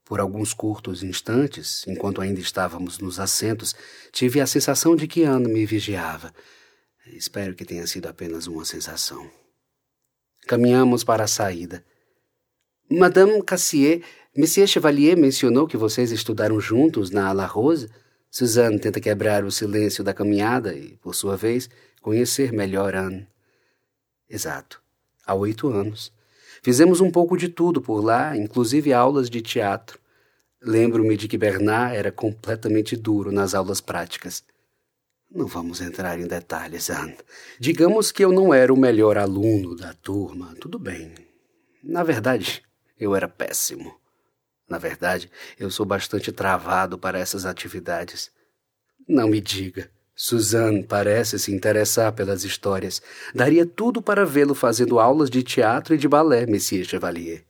Por 0.05 0.20
alguns 0.20 0.53
curtos 0.53 1.03
instantes, 1.03 1.87
enquanto 1.87 2.20
ainda 2.20 2.40
estávamos 2.40 2.98
nos 2.98 3.18
assentos, 3.18 3.74
tive 4.12 4.40
a 4.40 4.46
sensação 4.46 4.94
de 4.94 5.09
que 5.09 5.24
Anne 5.24 5.48
me 5.48 5.64
vigiava. 5.64 6.35
Espero 7.07 7.55
que 7.55 7.64
tenha 7.64 7.87
sido 7.87 8.07
apenas 8.07 8.46
uma 8.46 8.64
sensação. 8.64 9.31
Caminhamos 10.47 11.03
para 11.03 11.25
a 11.25 11.29
saída. 11.29 11.85
Madame 12.91 13.43
Cassier, 13.43 14.03
Monsieur 14.37 14.67
Chevalier 14.67 15.17
mencionou 15.17 15.67
que 15.67 15.77
vocês 15.77 16.13
estudaram 16.13 16.61
juntos 16.61 17.11
na 17.11 17.33
La 17.33 17.47
Rose? 17.47 17.89
Suzanne 18.31 18.79
tenta 18.79 19.01
quebrar 19.01 19.45
o 19.45 19.51
silêncio 19.51 20.03
da 20.03 20.13
caminhada 20.13 20.75
e, 20.75 20.97
por 20.97 21.15
sua 21.15 21.37
vez, 21.37 21.71
conhecer 22.03 22.53
melhor 22.53 22.95
Anne. 22.95 23.27
Exato. 24.29 24.83
Há 25.25 25.35
oito 25.35 25.69
anos. 25.69 26.13
Fizemos 26.63 27.01
um 27.01 27.11
pouco 27.11 27.37
de 27.37 27.49
tudo 27.49 27.81
por 27.81 28.03
lá, 28.03 28.37
inclusive 28.37 28.93
aulas 28.93 29.31
de 29.31 29.41
teatro. 29.41 29.99
Lembro-me 30.61 31.17
de 31.17 31.29
que 31.29 31.39
Bernard 31.39 31.97
era 31.97 32.11
completamente 32.11 32.97
duro 32.97 33.31
nas 33.31 33.55
aulas 33.55 33.81
práticas. 33.81 34.43
Não 35.35 35.49
vamos 35.49 35.81
entrar 35.81 36.20
em 36.20 36.29
detalhes, 36.29 36.88
Anne. 36.90 37.16
Digamos 37.59 38.12
que 38.12 38.25
eu 38.25 38.31
não 38.31 38.55
era 38.55 38.73
o 38.73 38.77
melhor 38.77 39.18
aluno 39.18 39.75
da 39.75 39.92
turma, 39.92 40.55
tudo 40.61 40.79
bem. 40.79 41.12
Na 41.83 42.05
verdade, 42.05 42.62
eu 42.97 43.16
era 43.16 43.27
péssimo. 43.27 43.99
Na 44.68 44.79
verdade, 44.79 45.29
eu 45.59 45.73
sou 45.73 45.85
bastante 45.85 46.31
travado 46.31 46.97
para 46.97 47.18
essas 47.18 47.44
atividades. 47.44 48.31
Não 49.09 49.29
me 49.29 49.40
diga. 49.40 49.90
Suzanne 50.14 50.85
parece 50.85 51.37
se 51.40 51.53
interessar 51.53 52.12
pelas 52.12 52.44
histórias. 52.44 53.03
Daria 53.35 53.66
tudo 53.66 54.01
para 54.01 54.25
vê-lo 54.25 54.55
fazendo 54.55 55.01
aulas 55.01 55.29
de 55.29 55.42
teatro 55.42 55.97
e 55.97 55.99
de 55.99 56.07
balé, 56.07 56.47
Monsieur 56.47 56.85
Chevalier. 56.85 57.44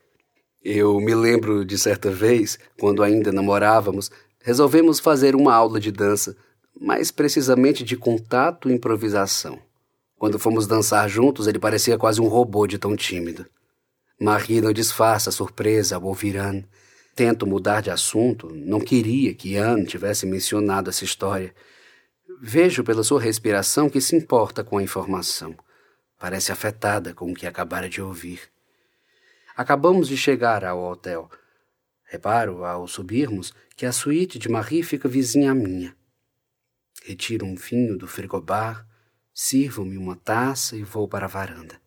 Eu 0.62 0.98
me 0.98 1.14
lembro 1.14 1.62
de 1.66 1.76
certa 1.76 2.10
vez, 2.10 2.58
quando 2.80 3.02
ainda 3.02 3.30
namorávamos, 3.30 4.10
resolvemos 4.40 4.98
fazer 4.98 5.36
uma 5.36 5.52
aula 5.52 5.78
de 5.78 5.92
dança, 5.92 6.34
mais 6.80 7.10
precisamente 7.10 7.84
de 7.84 7.96
contato 7.96 8.68
e 8.68 8.72
improvisação. 8.72 9.60
Quando 10.18 10.38
fomos 10.38 10.66
dançar 10.66 11.08
juntos, 11.08 11.46
ele 11.46 11.58
parecia 11.58 11.98
quase 11.98 12.20
um 12.20 12.26
robô 12.26 12.66
de 12.66 12.78
tão 12.78 12.96
tímido. 12.96 13.46
Marie 14.18 14.60
não 14.60 14.72
disfarça 14.72 15.30
a 15.30 15.32
surpresa 15.32 15.96
ao 15.96 16.04
ouvir 16.04 16.36
Anne. 16.36 16.66
Tento 17.14 17.46
mudar 17.46 17.80
de 17.80 17.90
assunto, 17.90 18.48
não 18.54 18.80
queria 18.80 19.34
que 19.34 19.56
Anne 19.56 19.86
tivesse 19.86 20.26
mencionado 20.26 20.90
essa 20.90 21.04
história. 21.04 21.54
Vejo 22.40 22.82
pela 22.82 23.04
sua 23.04 23.20
respiração 23.20 23.88
que 23.88 24.00
se 24.00 24.16
importa 24.16 24.64
com 24.64 24.78
a 24.78 24.82
informação. 24.82 25.54
Parece 26.18 26.50
afetada 26.50 27.12
com 27.12 27.30
o 27.30 27.34
que 27.34 27.46
acabara 27.46 27.88
de 27.88 28.00
ouvir. 28.00 28.40
Acabamos 29.56 30.08
de 30.08 30.16
chegar 30.16 30.64
ao 30.64 30.82
hotel. 30.82 31.30
Reparo, 32.04 32.64
ao 32.64 32.88
subirmos, 32.88 33.52
que 33.76 33.86
a 33.86 33.92
suíte 33.92 34.38
de 34.38 34.48
Marie 34.48 34.82
fica 34.82 35.08
vizinha 35.08 35.52
à 35.52 35.54
minha. 35.54 35.94
Retiro 37.06 37.44
um 37.44 37.54
vinho 37.54 37.98
do 37.98 38.08
frigobar, 38.08 38.88
sirvo-me 39.34 39.98
uma 39.98 40.16
taça 40.16 40.74
e 40.74 40.82
vou 40.82 41.06
para 41.06 41.26
a 41.26 41.28
varanda. 41.28 41.78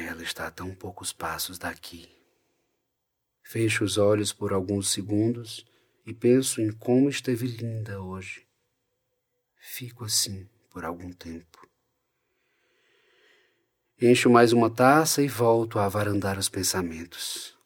Ela 0.00 0.24
está 0.24 0.48
a 0.48 0.50
tão 0.50 0.74
poucos 0.74 1.12
passos 1.12 1.58
daqui. 1.58 2.08
Fecho 3.40 3.84
os 3.84 3.98
olhos 3.98 4.32
por 4.32 4.52
alguns 4.52 4.90
segundos 4.90 5.64
e 6.04 6.12
penso 6.12 6.60
em 6.60 6.72
como 6.72 7.08
esteve 7.08 7.46
linda 7.46 8.02
hoje. 8.02 8.44
Fico 9.60 10.04
assim 10.04 10.48
por 10.68 10.84
algum 10.84 11.12
tempo. 11.12 11.68
Encho 14.02 14.28
mais 14.28 14.52
uma 14.52 14.68
taça 14.68 15.22
e 15.22 15.28
volto 15.28 15.78
a 15.78 15.84
avarandar 15.84 16.36
os 16.36 16.48
pensamentos. 16.48 17.56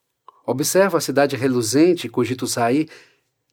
Observo 0.45 0.99
a 0.99 1.01
cidade 1.01 1.37
reluzente 1.37 2.07
e 2.07 2.11
cogito 2.11 2.47
sair. 2.47 2.91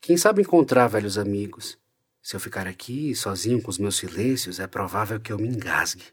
Quem 0.02 0.16
sabe 0.18 0.42
encontrar 0.42 0.88
velhos 0.88 1.18
amigos. 1.18 1.78
Se 2.22 2.36
eu 2.36 2.40
ficar 2.40 2.68
aqui, 2.68 3.14
sozinho 3.14 3.62
com 3.62 3.70
os 3.70 3.78
meus 3.78 3.98
silêncios, 3.98 4.60
é 4.60 4.68
provável 4.68 5.20
que 5.20 5.32
eu 5.32 5.38
me 5.38 5.48
engasgue. 5.48 6.06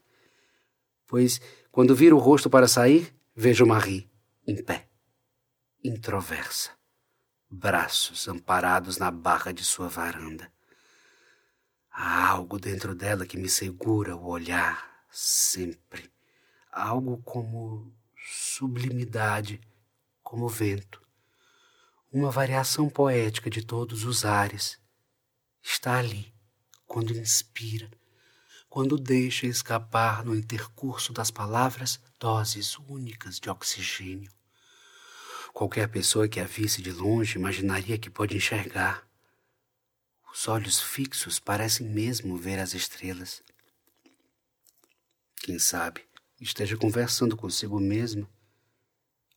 Pois, 1.05 1.39
quando 1.71 1.95
viro 1.95 2.17
o 2.17 2.19
rosto 2.19 2.49
para 2.49 2.67
sair, 2.67 3.15
vejo 3.35 3.65
Marie, 3.65 4.09
em 4.45 4.61
pé, 4.61 4.87
introversa, 5.83 6.71
braços 7.49 8.27
amparados 8.27 8.97
na 8.97 9.09
barra 9.09 9.53
de 9.53 9.63
sua 9.63 9.87
varanda. 9.87 10.51
Há 11.89 12.27
algo 12.27 12.59
dentro 12.59 12.93
dela 12.93 13.25
que 13.25 13.37
me 13.37 13.49
segura 13.49 14.15
o 14.15 14.27
olhar 14.27 15.05
sempre. 15.09 16.11
Algo 16.71 17.21
como 17.23 17.91
sublimidade, 18.17 19.61
como 20.21 20.49
vento. 20.49 21.06
Uma 22.11 22.31
variação 22.31 22.89
poética 22.89 23.49
de 23.49 23.61
todos 23.61 24.03
os 24.03 24.23
ares. 24.25 24.79
Está 25.61 25.97
ali, 25.97 26.33
quando 26.85 27.17
inspira, 27.17 27.89
quando 28.69 28.97
deixa 28.97 29.45
escapar 29.45 30.23
no 30.23 30.35
intercurso 30.35 31.11
das 31.11 31.29
palavras 31.31 31.99
doses 32.19 32.77
únicas 32.79 33.39
de 33.39 33.49
oxigênio. 33.49 34.31
Qualquer 35.53 35.89
pessoa 35.89 36.27
que 36.27 36.39
a 36.39 36.45
visse 36.45 36.81
de 36.81 36.91
longe 36.91 37.37
imaginaria 37.37 37.97
que 37.97 38.09
pode 38.09 38.35
enxergar 38.35 39.07
os 40.31 40.47
olhos 40.47 40.79
fixos 40.79 41.39
parecem 41.39 41.87
mesmo 41.87 42.37
ver 42.37 42.59
as 42.59 42.75
estrelas. 42.75 43.41
Quem 45.37 45.57
sabe 45.57 46.05
esteja 46.39 46.77
conversando 46.77 47.35
consigo 47.35 47.79
mesma. 47.79 48.29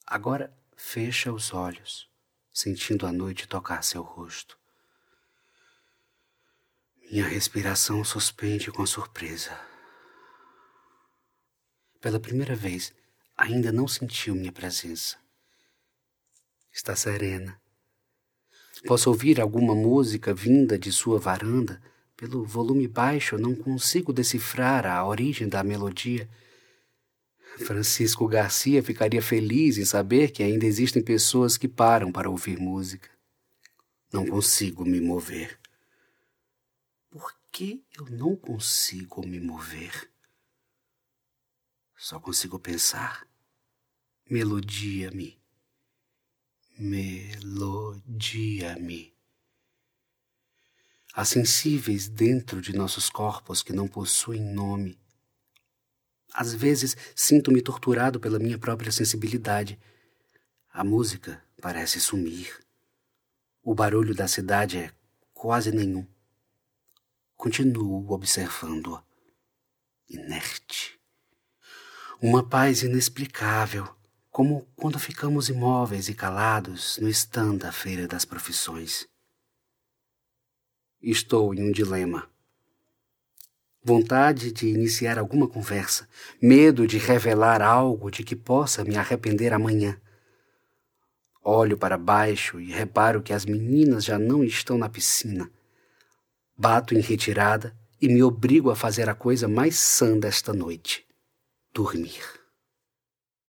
Agora 0.07 0.55
fecha 0.77 1.33
os 1.33 1.55
olhos, 1.55 2.10
sentindo 2.53 3.07
a 3.07 3.13
noite 3.13 3.49
tocar 3.49 3.83
seu 3.83 4.03
rosto. 4.03 4.59
Minha 7.11 7.27
respiração 7.27 8.05
suspende 8.05 8.71
com 8.71 8.87
surpresa. 8.87 9.59
Pela 12.01 12.21
primeira 12.21 12.55
vez, 12.55 12.93
ainda 13.37 13.73
não 13.73 13.87
sentiu 13.89 14.35
minha 14.35 14.53
presença. 14.53 15.19
Está 16.73 16.95
serena, 16.95 17.61
Posso 18.87 19.11
ouvir 19.11 19.41
alguma 19.41 19.75
música 19.75 20.33
vinda 20.33 20.79
de 20.79 20.91
sua 20.91 21.19
varanda. 21.19 21.81
Pelo 22.17 22.45
volume 22.45 22.87
baixo, 22.89 23.39
não 23.39 23.55
consigo 23.55 24.13
decifrar 24.13 24.87
a 24.87 25.07
origem 25.07 25.49
da 25.49 25.63
melodia. 25.63 26.29
Francisco 27.61 28.27
Garcia 28.27 28.83
ficaria 28.83 29.23
feliz 29.23 29.79
em 29.79 29.85
saber 29.85 30.31
que 30.31 30.43
ainda 30.43 30.67
existem 30.67 31.03
pessoas 31.03 31.57
que 31.57 31.69
param 31.69 32.11
para 32.11 32.29
ouvir 32.29 32.59
música. 32.59 33.09
Não 34.13 34.27
consigo 34.27 34.85
me 34.85 35.01
mover. 35.01 35.59
Por 37.09 37.35
que 37.53 37.85
eu 37.97 38.07
não 38.07 38.35
consigo 38.35 39.27
me 39.27 39.39
mover? 39.39 40.11
Só 41.97 42.19
consigo 42.19 42.59
pensar. 42.59 43.27
Melodia-me 44.29 45.41
melodia-me. 46.81 48.03
Há 51.13 51.25
sensíveis 51.25 52.09
dentro 52.09 52.61
de 52.61 52.73
nossos 52.73 53.09
corpos 53.11 53.63
que 53.63 53.73
não 53.73 53.89
possuem 53.89 54.41
nome. 54.41 55.00
Às 56.33 56.55
vezes 56.55 56.97
sinto-me 57.15 57.61
torturado 57.61 58.21
pela 58.21 58.39
minha 58.39 58.59
própria 58.59 58.93
sensibilidade. 58.93 59.79
A 60.73 60.85
música 60.85 61.43
parece 61.61 62.01
sumir. 62.01 62.59
O 63.63 63.75
barulho 63.75 64.15
da 64.15 64.29
cidade 64.29 64.79
é 64.79 64.93
quase 65.35 65.73
nenhum. 65.73 66.07
Continuo 67.37 68.11
observando-a, 68.13 69.03
inerte. 70.09 70.99
Uma 72.23 72.47
paz 72.47 72.83
inexplicável 72.83 73.89
como 74.31 74.67
quando 74.77 74.99
ficamos 74.99 75.49
imóveis 75.49 76.09
e 76.09 76.15
calados 76.15 76.99
no 76.99 77.09
stand 77.09 77.57
da 77.57 77.73
Feira 77.73 78.07
das 78.07 78.25
Profissões. 78.25 79.09
Estou 81.03 81.53
em 81.55 81.69
um 81.69 81.73
dilema. 81.73 82.30
Vontade 83.83 84.53
de 84.53 84.69
iniciar 84.69 85.19
alguma 85.19 85.49
conversa, 85.49 86.07
medo 86.41 86.87
de 86.87 86.99
revelar 86.99 87.63
algo 87.63 88.11
de 88.11 88.23
que 88.23 88.37
possa 88.37 88.85
me 88.85 88.97
arrepender 88.97 89.55
amanhã. 89.55 89.99
Olho 91.43 91.79
para 91.79 91.97
baixo 91.97 92.61
e 92.61 92.71
reparo 92.71 93.23
que 93.23 93.33
as 93.33 93.47
meninas 93.47 94.05
já 94.05 94.19
não 94.19 94.45
estão 94.45 94.77
na 94.77 94.89
piscina. 94.89 95.51
Bato 96.55 96.95
em 96.95 97.01
retirada 97.01 97.75
e 98.01 98.09
me 98.09 98.23
obrigo 98.23 98.71
a 98.71 98.77
fazer 98.77 99.09
a 99.09 99.15
coisa 99.15 99.49
mais 99.49 99.77
sã 99.77 100.19
desta 100.19 100.53
noite: 100.53 101.07
dormir. 101.73 102.40